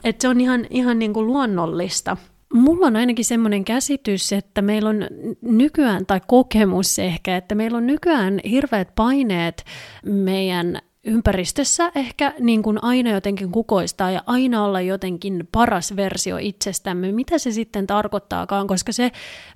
Et 0.04 0.22
se 0.22 0.28
on 0.28 0.42
ihan, 0.42 0.68
ihan 0.70 1.00
niin 1.00 1.14
kuin 1.14 1.28
luonnollista. 1.28 2.18
Mulla 2.54 2.88
on 2.88 2.96
ainakin 2.96 3.26
semmoinen 3.26 3.66
käsitys, 3.66 4.34
että 4.34 4.62
meillä 4.62 4.90
on 4.90 5.08
nykyään, 5.42 6.06
tai 6.06 6.22
kokemus 6.28 7.00
ehkä, 7.00 7.38
että 7.38 7.56
meillä 7.56 7.78
on 7.78 7.88
nykyään 7.88 8.40
hirveät 8.50 8.96
paineet 8.96 9.64
meidän 10.06 10.82
ympäristössä 11.06 11.92
ehkä 11.96 12.34
niin 12.40 12.64
kuin 12.64 12.84
aina 12.84 13.12
jotenkin 13.12 13.52
kukoistaa 13.52 14.12
ja 14.12 14.24
aina 14.26 14.64
olla 14.64 14.82
jotenkin 14.82 15.48
paras 15.52 15.96
versio 15.96 16.38
itsestämme, 16.38 17.12
mitä 17.12 17.38
se 17.38 17.52
sitten 17.52 17.88
tarkoittaakaan, 17.88 18.68
koska 18.68 18.92
se 18.92 19.12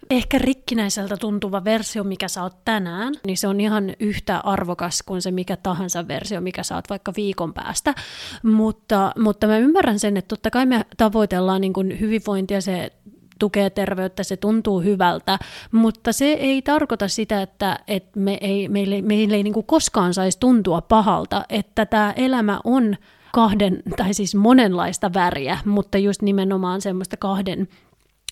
ehkä 0.10 0.38
rikkinäiseltä 0.38 1.18
tuntuva 1.18 1.64
versio, 1.64 2.04
mikä 2.04 2.28
sä 2.28 2.44
oot 2.44 2.66
tänään, 2.66 3.14
niin 3.26 3.38
se 3.38 3.48
on 3.48 3.62
ihan 3.62 3.94
yhtä 4.00 4.38
arvokas 4.38 5.04
kuin 5.04 5.22
se 5.22 5.32
mikä 5.32 5.58
tahansa 5.58 6.08
versio, 6.08 6.42
mikä 6.42 6.64
sä 6.64 6.76
oot 6.76 6.90
vaikka 6.90 7.14
viikon 7.16 7.54
päästä. 7.54 7.96
Mutta, 8.44 9.12
mutta 9.20 9.48
mä 9.48 9.58
ymmärrän 9.58 10.00
sen, 10.00 10.18
että 10.18 10.28
totta 10.30 10.50
kai 10.50 10.66
me 10.66 10.86
tavoitellaan 10.98 11.62
niin 11.62 11.74
kuin 11.74 12.00
hyvinvointia, 12.00 12.62
se 12.62 12.92
tukee 13.40 13.70
terveyttä, 13.70 14.24
se 14.24 14.38
tuntuu 14.38 14.82
hyvältä, 14.82 15.40
mutta 15.72 16.14
se 16.14 16.26
ei 16.26 16.62
tarkoita 16.62 17.08
sitä, 17.08 17.42
että, 17.42 17.80
että 17.88 18.20
me 18.20 18.38
ei, 18.42 18.68
meille, 18.68 19.02
meille 19.02 19.36
ei 19.36 19.44
niin 19.44 19.66
koskaan 19.66 20.14
saisi 20.14 20.40
tuntua 20.40 20.82
pahalta, 20.82 21.46
että 21.50 21.86
tämä 21.86 22.14
elämä 22.16 22.60
on 22.64 22.96
kahden, 23.32 23.84
tai 23.98 24.14
siis 24.14 24.36
monenlaista 24.36 25.14
väriä, 25.14 25.58
mutta 25.66 25.98
just 25.98 26.22
nimenomaan 26.22 26.82
semmoista 26.82 27.18
kahden, 27.18 27.68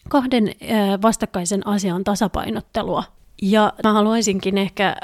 kahden 0.09 0.51
vastakkaisen 1.01 1.67
asian 1.67 2.03
tasapainottelua. 2.03 3.03
Ja 3.41 3.73
mä 3.83 3.93
haluaisinkin 3.93 4.57
ehkä 4.57 4.95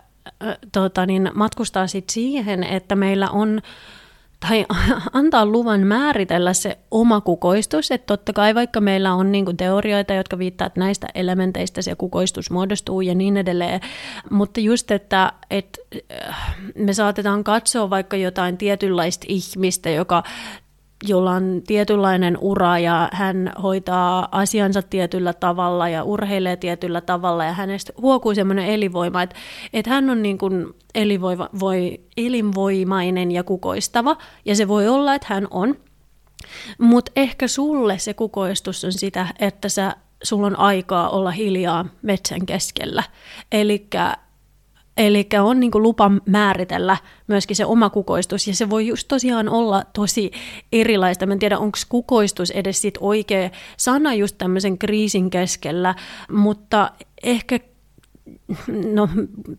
tota, 0.71 1.05
niin, 1.05 1.31
matkustaa 1.35 1.87
sit 1.87 2.09
siihen, 2.09 2.63
että 2.63 2.95
meillä 2.95 3.29
on 3.29 3.61
tai 4.47 4.65
antaa 5.13 5.45
luvan 5.45 5.87
määritellä 5.87 6.53
se 6.53 6.77
oma 6.91 7.21
kukoistus, 7.21 7.91
että 7.91 8.05
totta 8.05 8.33
kai 8.33 8.55
vaikka 8.55 8.81
meillä 8.81 9.13
on 9.13 9.31
niin 9.31 9.57
teorioita, 9.57 10.13
jotka 10.13 10.37
viittaa, 10.37 10.67
että 10.67 10.79
näistä 10.79 11.07
elementeistä 11.15 11.81
se 11.81 11.95
kukoistus 11.95 12.51
muodostuu 12.51 13.01
ja 13.01 13.15
niin 13.15 13.37
edelleen, 13.37 13.81
mutta 14.29 14.59
just, 14.59 14.91
että, 14.91 15.33
että 15.49 15.79
äh, 16.27 16.55
me 16.75 16.93
saatetaan 16.93 17.43
katsoa 17.43 17.89
vaikka 17.89 18.17
jotain 18.17 18.57
tietynlaista 18.57 19.25
ihmistä, 19.29 19.89
joka 19.89 20.23
jolla 21.07 21.31
on 21.31 21.61
tietynlainen 21.67 22.37
ura 22.41 22.79
ja 22.79 23.09
hän 23.11 23.51
hoitaa 23.63 24.27
asiansa 24.31 24.81
tietyllä 24.81 25.33
tavalla 25.33 25.89
ja 25.89 26.03
urheilee 26.03 26.57
tietyllä 26.57 27.01
tavalla 27.01 27.45
ja 27.45 27.53
hänestä 27.53 27.93
huokuu 28.01 28.35
semmoinen 28.35 28.65
elinvoima, 28.65 29.21
että, 29.21 29.35
että 29.73 29.91
hän 29.91 30.09
on 30.09 30.21
niin 30.23 30.37
kuin 30.37 30.67
elinvoima, 30.95 31.49
voi, 31.59 32.01
elinvoimainen 32.17 33.31
ja 33.31 33.43
kukoistava 33.43 34.17
ja 34.45 34.55
se 34.55 34.67
voi 34.67 34.87
olla, 34.87 35.15
että 35.15 35.27
hän 35.29 35.47
on. 35.51 35.75
Mutta 36.77 37.11
ehkä 37.15 37.47
sulle 37.47 37.97
se 37.97 38.13
kukoistus 38.13 38.83
on 38.83 38.93
sitä, 38.93 39.27
että 39.39 39.69
sä, 39.69 39.95
sulla 40.23 40.47
on 40.47 40.59
aikaa 40.59 41.09
olla 41.09 41.31
hiljaa 41.31 41.85
metsän 42.01 42.45
keskellä. 42.45 43.03
Eli 43.51 43.87
Eli 44.97 45.27
on 45.41 45.59
niin 45.59 45.71
lupa 45.73 46.11
määritellä 46.25 46.97
myöskin 47.27 47.55
se 47.55 47.65
oma 47.65 47.89
kukoistus, 47.89 48.47
ja 48.47 48.55
se 48.55 48.69
voi 48.69 48.87
just 48.87 49.07
tosiaan 49.07 49.49
olla 49.49 49.83
tosi 49.93 50.31
erilaista. 50.71 51.25
Mä 51.25 51.33
en 51.33 51.39
tiedä, 51.39 51.59
onko 51.59 51.77
kukoistus 51.89 52.51
edes 52.51 52.81
sit 52.81 52.97
oikea 52.99 53.49
sana 53.77 54.13
just 54.13 54.37
tämmöisen 54.37 54.77
kriisin 54.77 55.29
keskellä, 55.29 55.95
mutta 56.31 56.91
ehkä 57.23 57.59
no, 58.93 59.09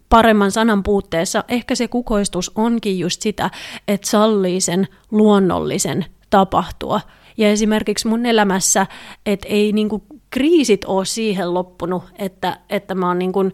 paremman 0.09 0.51
sanan 0.51 0.83
puutteessa, 0.83 1.45
ehkä 1.49 1.75
se 1.75 1.89
kukoistus 1.89 2.53
onkin 2.55 2.99
just 2.99 3.23
sitä, 3.23 3.51
että 3.89 4.11
sallii 4.11 4.61
sen 4.61 4.89
luonnollisen 5.11 6.05
tapahtua. 6.31 7.01
Ja 7.37 7.49
esimerkiksi 7.49 8.09
mun 8.09 8.27
elämässä, 8.27 8.87
että 9.27 9.49
ei 9.49 9.73
niinku 9.73 10.03
kriisit 10.31 10.85
ole 10.85 11.05
siihen 11.05 11.55
loppunut, 11.55 12.03
että, 12.19 12.59
että 12.71 12.95
mä 12.95 13.09
oon 13.09 13.19
niinku 13.19 13.45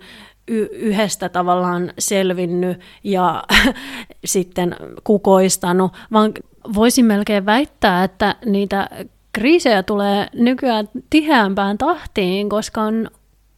y- 0.50 0.68
yhdestä 0.72 1.28
tavallaan 1.28 1.92
selvinnyt 1.98 2.80
ja 3.04 3.44
sitten 4.24 4.76
kukoistanut, 5.04 5.92
vaan 6.12 6.32
voisin 6.74 7.04
melkein 7.04 7.46
väittää, 7.46 8.04
että 8.04 8.34
niitä 8.46 8.88
kriisejä 9.32 9.82
tulee 9.82 10.26
nykyään 10.32 10.88
tiheämpään 11.10 11.78
tahtiin, 11.78 12.48
koska 12.48 12.82
on 12.82 13.10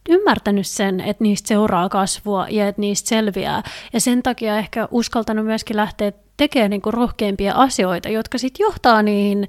ymmärtänyt 0.09 0.67
sen, 0.67 0.99
että 0.99 1.23
niistä 1.23 1.47
seuraa 1.47 1.89
kasvua 1.89 2.47
ja 2.49 2.67
että 2.67 2.81
niistä 2.81 3.09
selviää. 3.09 3.63
Ja 3.93 3.99
sen 3.99 4.23
takia 4.23 4.57
ehkä 4.57 4.87
uskaltanut 4.91 5.45
myöskin 5.45 5.77
lähteä 5.77 6.11
tekemään 6.37 6.69
niin 6.69 6.81
kuin 6.81 6.93
rohkeimpia 6.93 7.53
asioita, 7.53 8.09
jotka 8.09 8.37
sitten 8.37 8.63
johtaa 8.63 9.03
niihin 9.03 9.47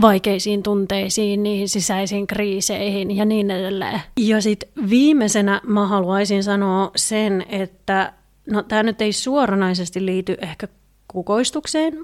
vaikeisiin 0.00 0.62
tunteisiin, 0.62 1.42
niihin 1.42 1.68
sisäisiin 1.68 2.26
kriiseihin 2.26 3.16
ja 3.16 3.24
niin 3.24 3.50
edelleen. 3.50 4.00
Ja 4.16 4.42
sitten 4.42 4.68
viimeisenä 4.90 5.60
mä 5.66 5.86
haluaisin 5.86 6.44
sanoa 6.44 6.90
sen, 6.96 7.44
että 7.48 8.12
no 8.50 8.62
tämä 8.62 8.82
nyt 8.82 9.00
ei 9.00 9.12
suoranaisesti 9.12 10.06
liity 10.06 10.36
ehkä 10.42 10.68
kukoistukseen, 11.08 11.94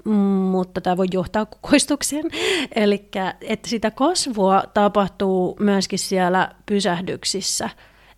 mutta 0.51 0.81
tämä 0.81 0.97
voi 0.97 1.07
johtaa 1.11 1.45
kukoistukseen. 1.45 2.25
Eli 2.75 3.09
että 3.41 3.69
sitä 3.69 3.91
kasvua 3.91 4.63
tapahtuu 4.73 5.55
myöskin 5.59 5.99
siellä 5.99 6.51
pysähdyksissä. 6.65 7.69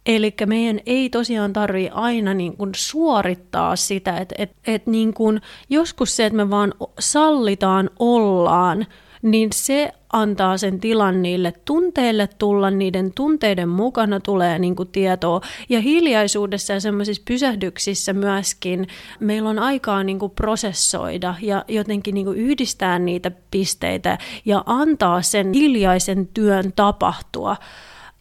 Eli 0.05 0.33
meidän 0.45 0.79
ei 0.85 1.09
tosiaan 1.09 1.53
tarvitse 1.53 1.91
aina 1.93 2.33
niin 2.33 2.57
kuin 2.57 2.71
suorittaa 2.75 3.75
sitä, 3.75 4.17
että 4.17 4.35
et, 4.37 4.51
et 4.67 4.87
niin 4.87 5.13
kuin 5.13 5.41
joskus 5.69 6.15
se, 6.15 6.25
että 6.25 6.37
me 6.37 6.49
vaan 6.49 6.73
sallitaan 6.99 7.89
ollaan, 7.99 8.85
niin 9.21 9.49
se 9.53 9.91
antaa 10.13 10.57
sen 10.57 10.79
tilan 10.79 11.21
niille 11.21 11.53
tunteille 11.65 12.29
tulla, 12.37 12.71
niiden 12.71 13.13
tunteiden 13.13 13.69
mukana 13.69 14.19
tulee 14.19 14.59
niin 14.59 14.75
kuin 14.75 14.89
tietoa. 14.89 15.41
Ja 15.69 15.81
hiljaisuudessa 15.81 16.73
ja 16.73 16.79
semmoisissa 16.79 17.23
pysähdyksissä 17.27 18.13
myöskin 18.13 18.87
meillä 19.19 19.49
on 19.49 19.59
aikaa 19.59 20.03
niin 20.03 20.19
kuin 20.19 20.31
prosessoida 20.31 21.35
ja 21.41 21.65
jotenkin 21.67 22.15
niin 22.15 22.25
kuin 22.25 22.37
yhdistää 22.37 22.99
niitä 22.99 23.31
pisteitä 23.51 24.17
ja 24.45 24.63
antaa 24.65 25.21
sen 25.21 25.53
hiljaisen 25.53 26.27
työn 26.27 26.73
tapahtua. 26.75 27.55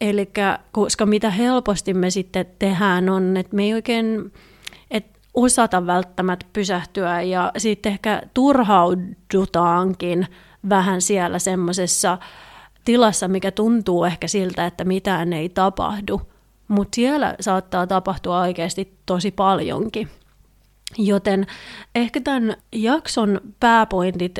Eli 0.01 0.31
koska 0.71 1.05
mitä 1.05 1.29
helposti 1.29 1.93
me 1.93 2.09
sitten 2.09 2.45
tehdään 2.59 3.09
on, 3.09 3.37
että 3.37 3.55
me 3.55 3.63
ei 3.63 3.73
oikein 3.73 4.31
osata 5.33 5.85
välttämättä 5.87 6.45
pysähtyä 6.53 7.21
ja 7.21 7.51
sitten 7.57 7.91
ehkä 7.91 8.21
turhaudutaankin 8.33 10.27
vähän 10.69 11.01
siellä 11.01 11.39
semmoisessa 11.39 12.17
tilassa, 12.85 13.27
mikä 13.27 13.51
tuntuu 13.51 14.03
ehkä 14.03 14.27
siltä, 14.27 14.65
että 14.65 14.83
mitään 14.83 15.33
ei 15.33 15.49
tapahdu. 15.49 16.21
Mutta 16.67 16.95
siellä 16.95 17.35
saattaa 17.39 17.87
tapahtua 17.87 18.41
oikeasti 18.41 18.97
tosi 19.05 19.31
paljonkin. 19.31 20.09
Joten 20.97 21.47
ehkä 21.95 22.21
tämän 22.21 22.55
jakson 22.71 23.41
pääpointit 23.59 24.39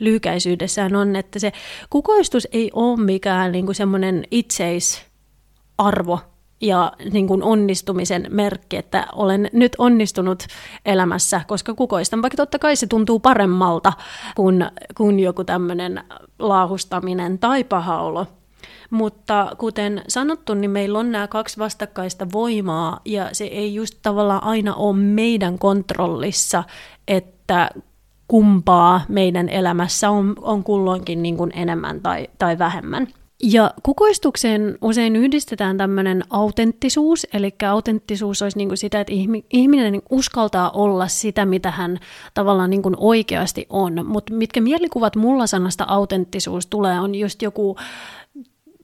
lyhykäisyydessään 0.00 0.96
on, 0.96 1.16
että 1.16 1.38
se 1.38 1.52
kukoistus 1.90 2.48
ei 2.52 2.70
ole 2.74 3.00
mikään 3.00 3.52
niinku 3.52 3.74
semmoinen 3.74 4.24
itseisarvo 4.30 6.20
ja 6.60 6.92
niin 7.12 7.26
kuin 7.26 7.42
onnistumisen 7.42 8.26
merkki, 8.30 8.76
että 8.76 9.06
olen 9.12 9.50
nyt 9.52 9.72
onnistunut 9.78 10.42
elämässä, 10.84 11.40
koska 11.46 11.74
kukoistan, 11.74 12.22
vaikka 12.22 12.36
totta 12.36 12.58
kai 12.58 12.76
se 12.76 12.86
tuntuu 12.86 13.20
paremmalta 13.20 13.92
kuin, 14.36 14.66
kuin 14.96 15.20
joku 15.20 15.44
tämmöinen 15.44 16.04
laahustaminen 16.38 17.38
tai 17.38 17.64
paha 17.64 18.00
olo. 18.00 18.26
Mutta 18.90 19.52
kuten 19.58 20.02
sanottu, 20.08 20.54
niin 20.54 20.70
meillä 20.70 20.98
on 20.98 21.12
nämä 21.12 21.28
kaksi 21.28 21.58
vastakkaista 21.58 22.26
voimaa 22.32 23.00
ja 23.04 23.28
se 23.32 23.44
ei 23.44 23.74
just 23.74 23.94
tavallaan 24.02 24.44
aina 24.44 24.74
ole 24.74 24.96
meidän 24.96 25.58
kontrollissa, 25.58 26.64
että 27.08 27.70
kumpaa 28.28 29.00
meidän 29.08 29.48
elämässä 29.48 30.10
on, 30.10 30.34
on 30.40 30.64
kulloinkin 30.64 31.22
niin 31.22 31.36
kuin 31.36 31.52
enemmän 31.54 32.00
tai, 32.00 32.28
tai 32.38 32.58
vähemmän. 32.58 33.06
Ja 33.42 33.74
kukoistukseen 33.82 34.78
usein 34.80 35.16
yhdistetään 35.16 35.76
tämmöinen 35.76 36.22
autenttisuus, 36.30 37.26
eli 37.32 37.54
autenttisuus 37.70 38.42
olisi 38.42 38.58
niin 38.58 38.68
kuin 38.68 38.78
sitä, 38.78 39.00
että 39.00 39.12
ihminen 39.50 39.92
niin 39.92 40.02
uskaltaa 40.10 40.70
olla 40.70 41.08
sitä, 41.08 41.46
mitä 41.46 41.70
hän 41.70 41.98
tavallaan 42.34 42.70
niin 42.70 42.82
kuin 42.82 42.94
oikeasti 42.98 43.66
on. 43.70 44.06
Mutta 44.06 44.34
mitkä 44.34 44.60
mielikuvat 44.60 45.16
mulla 45.16 45.46
sanasta 45.46 45.84
autenttisuus 45.88 46.66
tulee, 46.66 47.00
on 47.00 47.14
just 47.14 47.42
joku 47.42 47.76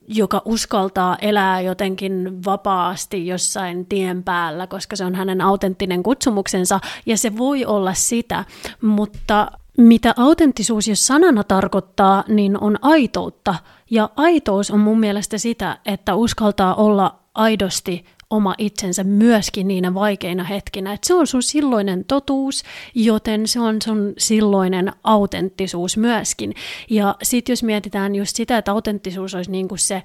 joka 0.07 0.41
uskaltaa 0.45 1.17
elää 1.21 1.61
jotenkin 1.61 2.45
vapaasti 2.45 3.27
jossain 3.27 3.85
tien 3.85 4.23
päällä, 4.23 4.67
koska 4.67 4.95
se 4.95 5.05
on 5.05 5.15
hänen 5.15 5.41
autenttinen 5.41 6.03
kutsumuksensa, 6.03 6.79
ja 7.05 7.17
se 7.17 7.37
voi 7.37 7.65
olla 7.65 7.93
sitä, 7.93 8.45
mutta 8.81 9.51
mitä 9.77 10.13
autenttisuus 10.17 10.87
jos 10.87 11.07
sanana 11.07 11.43
tarkoittaa, 11.43 12.23
niin 12.27 12.57
on 12.63 12.77
aitoutta. 12.81 13.55
Ja 13.89 14.09
aitous 14.15 14.71
on 14.71 14.79
mun 14.79 14.99
mielestä 14.99 15.37
sitä, 15.37 15.77
että 15.85 16.15
uskaltaa 16.15 16.75
olla 16.75 17.19
aidosti 17.33 18.05
oma 18.33 18.55
itsensä 18.57 19.03
myöskin 19.03 19.67
niinä 19.67 19.93
vaikeina 19.93 20.43
hetkinä. 20.43 20.93
Että 20.93 21.07
se 21.07 21.13
on 21.13 21.27
sun 21.27 21.43
silloinen 21.43 22.05
totuus, 22.05 22.63
joten 22.95 23.47
se 23.47 23.59
on 23.59 23.81
sun 23.81 24.13
silloinen 24.17 24.91
autenttisuus 25.03 25.97
myöskin. 25.97 26.53
Ja 26.89 27.15
sitten 27.23 27.53
jos 27.53 27.63
mietitään 27.63 28.15
just 28.15 28.35
sitä, 28.35 28.57
että 28.57 28.71
autenttisuus 28.71 29.35
olisi 29.35 29.51
niin 29.51 29.67
kuin 29.67 29.79
se 29.79 30.03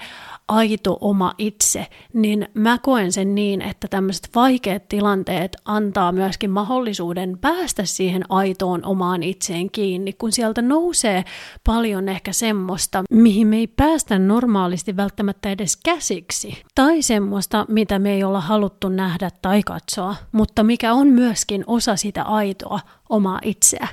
aito 0.48 0.98
oma 1.00 1.34
itse, 1.38 1.86
niin 2.12 2.48
mä 2.54 2.78
koen 2.82 3.12
sen 3.12 3.34
niin, 3.34 3.62
että 3.62 3.88
tämmöiset 3.88 4.28
vaikeat 4.34 4.88
tilanteet 4.88 5.56
antaa 5.64 6.12
myöskin 6.12 6.50
mahdollisuuden 6.50 7.38
päästä 7.38 7.84
siihen 7.84 8.22
aitoon 8.28 8.84
omaan 8.84 9.22
itseen 9.22 9.70
kiinni, 9.70 10.12
kun 10.12 10.32
sieltä 10.32 10.62
nousee 10.62 11.24
paljon 11.64 12.08
ehkä 12.08 12.32
semmoista, 12.32 13.02
mihin 13.10 13.46
me 13.46 13.56
ei 13.56 13.66
päästä 13.66 14.18
normaalisti 14.18 14.96
välttämättä 14.96 15.50
edes 15.50 15.76
käsiksi, 15.76 16.62
tai 16.74 17.02
semmoista, 17.02 17.66
mitä 17.68 17.98
me 17.98 18.12
ei 18.12 18.24
olla 18.24 18.40
haluttu 18.40 18.88
nähdä 18.88 19.30
tai 19.42 19.62
katsoa, 19.62 20.16
mutta 20.32 20.62
mikä 20.62 20.92
on 20.92 21.08
myöskin 21.08 21.64
osa 21.66 21.96
sitä 21.96 22.22
aitoa 22.22 22.80
omaa 23.08 23.38
itseä. 23.42 23.88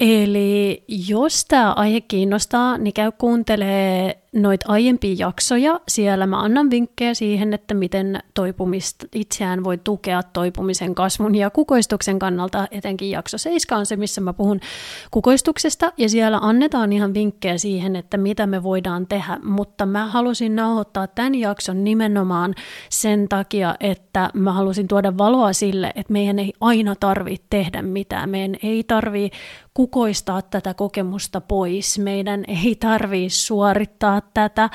Eli 0.00 0.84
jos 1.08 1.44
tämä 1.44 1.72
aihe 1.72 2.00
kiinnostaa, 2.00 2.78
niin 2.78 2.94
käy 2.94 3.12
kuuntelee 3.12 4.22
noita 4.38 4.66
aiempia 4.68 5.14
jaksoja. 5.18 5.80
Siellä 5.88 6.26
mä 6.26 6.40
annan 6.40 6.70
vinkkejä 6.70 7.14
siihen, 7.14 7.54
että 7.54 7.74
miten 7.74 8.22
toipumista 8.34 9.06
itseään 9.14 9.64
voi 9.64 9.78
tukea 9.78 10.22
toipumisen, 10.22 10.94
kasvun 10.94 11.34
ja 11.34 11.50
kukoistuksen 11.50 12.18
kannalta. 12.18 12.66
Etenkin 12.70 13.10
jakso 13.10 13.38
7 13.38 13.78
on 13.78 13.86
se, 13.86 13.96
missä 13.96 14.20
mä 14.20 14.32
puhun 14.32 14.60
kukoistuksesta. 15.10 15.92
Ja 15.96 16.08
siellä 16.08 16.38
annetaan 16.42 16.92
ihan 16.92 17.14
vinkkejä 17.14 17.58
siihen, 17.58 17.96
että 17.96 18.16
mitä 18.16 18.46
me 18.46 18.62
voidaan 18.62 19.06
tehdä. 19.06 19.38
Mutta 19.44 19.86
mä 19.86 20.06
halusin 20.06 20.56
nauhoittaa 20.56 21.06
tämän 21.06 21.34
jakson 21.34 21.84
nimenomaan 21.84 22.54
sen 22.90 23.28
takia, 23.28 23.74
että 23.80 24.30
mä 24.34 24.52
halusin 24.52 24.88
tuoda 24.88 25.18
valoa 25.18 25.52
sille, 25.52 25.92
että 25.94 26.12
meidän 26.12 26.38
ei 26.38 26.52
aina 26.60 26.94
tarvitse 27.00 27.46
tehdä 27.50 27.82
mitään. 27.82 28.30
Meidän 28.30 28.56
ei 28.62 28.84
tarvitse 28.84 29.38
kukoistaa 29.74 30.42
tätä 30.42 30.74
kokemusta 30.74 31.40
pois. 31.40 31.98
Meidän 31.98 32.44
ei 32.48 32.76
tarvitse 32.80 33.36
suorittaa 33.36 34.20
tätä. 34.34 34.70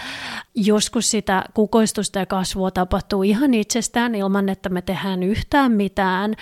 Joskus 0.55 1.11
sitä 1.11 1.43
kukoistusta 1.53 2.19
ja 2.19 2.25
kasvua 2.25 2.71
tapahtuu 2.71 3.23
ihan 3.23 3.53
itsestään 3.53 4.15
ilman, 4.15 4.49
että 4.49 4.69
me 4.69 4.81
tehdään 4.81 5.23
yhtään 5.23 5.71
mitään. 5.71 6.35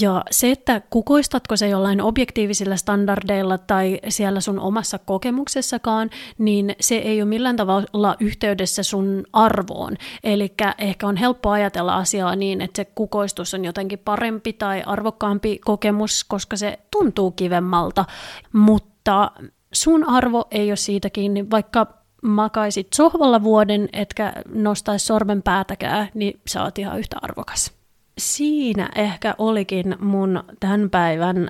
Ja 0.00 0.24
se, 0.30 0.50
että 0.50 0.82
kukoistatko 0.90 1.56
se 1.56 1.68
jollain 1.68 2.02
objektiivisilla 2.02 2.76
standardeilla 2.76 3.58
tai 3.58 4.00
siellä 4.08 4.40
sun 4.40 4.60
omassa 4.60 4.98
kokemuksessakaan, 4.98 6.10
niin 6.38 6.76
se 6.80 6.94
ei 6.94 7.22
ole 7.22 7.28
millään 7.28 7.56
tavalla 7.56 8.16
yhteydessä 8.20 8.82
sun 8.82 9.24
arvoon. 9.32 9.96
Eli 10.24 10.54
ehkä 10.78 11.06
on 11.06 11.16
helppo 11.16 11.50
ajatella 11.50 11.96
asiaa 11.96 12.36
niin, 12.36 12.60
että 12.60 12.76
se 12.76 12.84
kukoistus 12.84 13.54
on 13.54 13.64
jotenkin 13.64 13.98
parempi 13.98 14.52
tai 14.52 14.82
arvokkaampi 14.86 15.58
kokemus, 15.58 16.24
koska 16.24 16.56
se 16.56 16.78
tuntuu 16.90 17.30
kivemmalta, 17.30 18.04
mutta 18.52 19.30
sun 19.72 20.08
arvo 20.08 20.44
ei 20.50 20.70
ole 20.70 20.76
siitä 20.76 21.10
kiinni, 21.10 21.50
vaikka 21.50 22.03
makaisit 22.24 22.86
sohvalla 22.94 23.42
vuoden, 23.42 23.88
etkä 23.92 24.32
nostaisi 24.54 25.06
sormen 25.06 25.42
päätäkään, 25.42 26.08
niin 26.14 26.40
sä 26.46 26.62
oot 26.62 26.78
ihan 26.78 26.98
yhtä 26.98 27.16
arvokas 27.22 27.84
siinä 28.18 28.88
ehkä 28.96 29.34
olikin 29.38 29.96
mun 30.00 30.44
tämän 30.60 30.90
päivän 30.90 31.48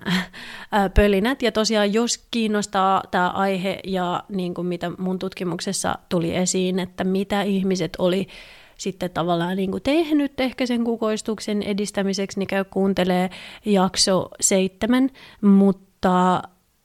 pölinät. 0.95 1.43
Ja 1.43 1.53
tosiaan, 1.53 1.93
jos 1.93 2.27
kiinnostaa 2.31 3.03
tämä 3.11 3.31
aihe 3.31 3.81
ja 3.85 4.25
niin 4.29 4.55
kuin 4.55 4.67
mitä 4.67 4.91
mun 4.99 5.19
tutkimuksessa 5.19 5.99
tuli 6.09 6.37
esiin, 6.37 6.79
että 6.79 7.05
mitä 7.05 7.43
ihmiset 7.43 7.93
oli 7.99 8.29
sitten 8.79 9.11
tavallaan 9.11 9.57
niin 9.57 9.71
kuin 9.71 9.83
tehnyt 9.83 10.41
ehkä 10.41 10.67
sen 10.67 10.85
kukoistuksen 10.85 11.63
edistämiseksi, 11.63 12.39
niin 12.39 12.47
käy 12.47 12.65
kuuntelee 12.65 13.31
jakso 13.65 14.29
seitsemän, 14.41 15.11
mutta, 15.41 16.43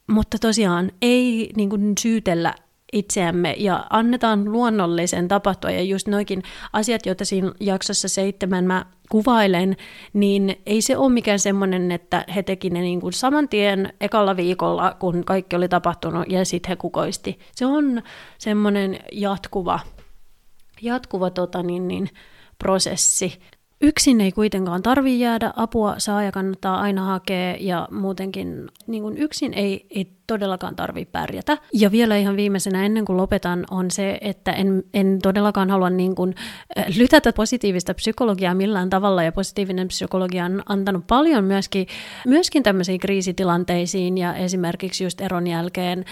mutta 0.08 0.38
tosiaan 0.40 0.92
ei 1.02 1.50
niin 1.56 1.70
kuin 1.70 1.94
syytellä 2.00 2.56
itseämme 2.94 3.56
ja 3.58 3.88
annetaan 3.90 4.52
luonnollisen 4.52 5.28
tapahtua. 5.28 5.72
Ja 5.72 5.82
just 5.82 6.08
noikin 6.08 6.44
asiat, 6.74 7.06
joita 7.06 7.26
siinä 7.26 7.52
jaksossa 7.60 8.08
seitsemän 8.08 8.66
mä 8.66 8.86
kuvailen, 9.10 9.78
niin 10.14 10.62
ei 10.66 10.82
se 10.82 10.98
ole 10.98 11.12
mikään 11.12 11.40
semmoinen, 11.40 11.92
että 11.92 12.26
he 12.36 12.44
teki 12.44 12.70
ne 12.70 12.82
niin 12.82 13.02
kuin 13.02 13.14
saman 13.14 13.50
tien 13.50 13.94
ekalla 14.02 14.38
viikolla, 14.38 14.96
kun 15.00 15.26
kaikki 15.26 15.56
oli 15.56 15.70
tapahtunut 15.70 16.26
ja 16.30 16.46
sitten 16.46 16.70
he 16.70 16.76
kukoisti. 16.76 17.40
Se 17.56 17.66
on 17.66 18.02
semmoinen 18.38 19.00
jatkuva, 19.12 19.80
jatkuva 20.82 21.30
tota 21.30 21.64
niin, 21.64 21.88
niin, 21.88 22.10
prosessi. 22.60 23.40
Yksin 23.82 24.22
ei 24.22 24.32
kuitenkaan 24.32 24.84
tarvi 24.84 25.20
jäädä, 25.20 25.54
apua 25.56 25.96
saa 25.98 26.24
ja 26.24 26.32
kannattaa 26.32 26.82
aina 26.82 27.06
hakea 27.06 27.56
ja 27.60 27.88
muutenkin 27.92 28.68
niin 28.88 29.04
kuin 29.04 29.18
yksin 29.18 29.54
ei, 29.54 29.88
ei 29.90 30.12
todellakaan 30.28 30.76
tarvi 30.76 31.06
pärjätä. 31.06 31.58
Ja 31.74 31.92
vielä 31.92 32.18
ihan 32.18 32.36
viimeisenä 32.36 32.86
ennen 32.86 33.06
kuin 33.06 33.18
lopetan 33.18 33.66
on 33.72 33.92
se, 33.92 34.18
että 34.22 34.52
en, 34.52 34.84
en 34.94 35.20
todellakaan 35.24 35.70
halua 35.70 35.90
niin 35.90 36.16
kuin, 36.16 36.36
lytätä 36.98 37.34
positiivista 37.34 37.94
psykologiaa 37.94 38.54
millään 38.54 38.90
tavalla. 38.90 39.24
Ja 39.24 39.32
positiivinen 39.32 39.88
psykologia 39.88 40.46
on 40.46 40.64
antanut 40.70 41.08
paljon 41.08 41.44
myöskin, 41.44 41.88
myöskin 42.28 42.64
tämmöisiin 42.64 43.00
kriisitilanteisiin 43.00 44.18
ja 44.18 44.36
esimerkiksi 44.36 45.04
just 45.04 45.22
eron 45.22 45.48
jälkeen 45.48 46.06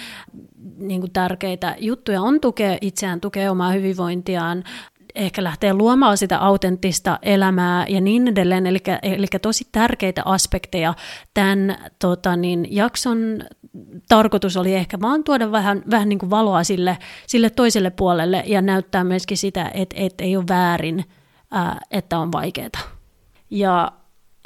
niin 0.78 1.02
kuin 1.02 1.14
tärkeitä 1.14 1.76
juttuja. 1.80 2.22
On 2.22 2.40
tukea 2.40 2.78
itseään, 2.82 3.22
tukea 3.22 3.52
omaa 3.52 3.72
hyvinvointiaan, 3.72 4.64
ehkä 5.18 5.44
lähtee 5.44 5.74
luomaan 5.74 6.18
sitä 6.18 6.40
autenttista 6.40 7.20
elämää 7.22 7.86
ja 7.88 8.02
niin 8.02 8.28
edelleen. 8.28 8.68
Eli, 8.68 8.80
eli 9.04 9.28
tosi 9.42 9.68
tärkeitä 9.72 10.22
aspekteja 10.26 10.94
tämän 11.34 11.78
tota, 12.00 12.36
niin, 12.36 12.68
jakson 12.72 13.18
tarkoitus 14.10 14.58
oli 14.58 14.76
ehkä 14.76 15.02
vaan 15.02 15.24
tuoda 15.24 15.52
vähän, 15.52 15.84
vähän 15.92 16.10
niin 16.10 16.20
kuin 16.20 16.30
valoa 16.30 16.64
sille, 16.64 16.98
sille 17.28 17.50
toiselle 17.50 17.90
puolelle 17.90 18.44
ja 18.46 18.62
näyttää 18.62 19.04
myöskin 19.04 19.38
sitä, 19.38 19.72
että, 19.74 19.96
että 20.00 20.24
ei 20.24 20.38
ole 20.38 20.46
väärin, 20.50 21.06
ää, 21.52 21.80
että 21.92 22.20
on 22.20 22.32
vaikeaa. 22.32 22.70
Ja 23.50 23.92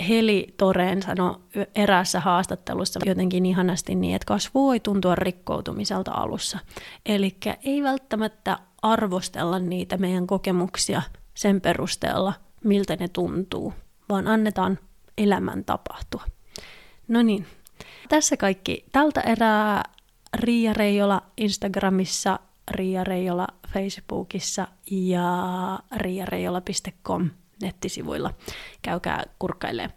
Heli 0.09 0.53
Toreen 0.57 1.01
sanoi 1.01 1.35
eräässä 1.75 2.19
haastattelussa 2.19 2.99
jotenkin 3.05 3.45
ihanasti 3.45 3.95
niin, 3.95 4.15
että 4.15 4.25
kasvu 4.25 4.67
voi 4.67 4.79
tuntua 4.79 5.15
rikkoutumiselta 5.15 6.11
alussa. 6.11 6.59
Eli 7.05 7.37
ei 7.63 7.83
välttämättä 7.83 8.57
arvostella 8.81 9.59
niitä 9.59 9.97
meidän 9.97 10.27
kokemuksia 10.27 11.01
sen 11.33 11.61
perusteella, 11.61 12.33
miltä 12.63 12.95
ne 12.95 13.07
tuntuu, 13.07 13.73
vaan 14.09 14.27
annetaan 14.27 14.79
elämän 15.17 15.65
tapahtua. 15.65 16.23
No 17.07 17.21
niin, 17.21 17.47
tässä 18.09 18.37
kaikki 18.37 18.85
tältä 18.91 19.21
erää 19.21 19.83
Riia 20.33 20.73
Reijola 20.73 21.21
Instagramissa, 21.37 22.39
Riia 22.71 23.03
Reijola 23.03 23.47
Facebookissa 23.73 24.67
ja 24.91 25.79
riareijola.com 25.95 27.29
nettisivuilla. 27.61 28.33
Käykää 28.81 29.23
kurkkailee. 29.39 29.89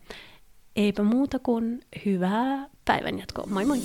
Eipä 0.77 1.03
muuta 1.03 1.39
kuin 1.39 1.81
hyvää 2.07 2.69
päivänjatkoa. 2.85 3.47
Moi 3.47 3.65
moi! 3.65 3.79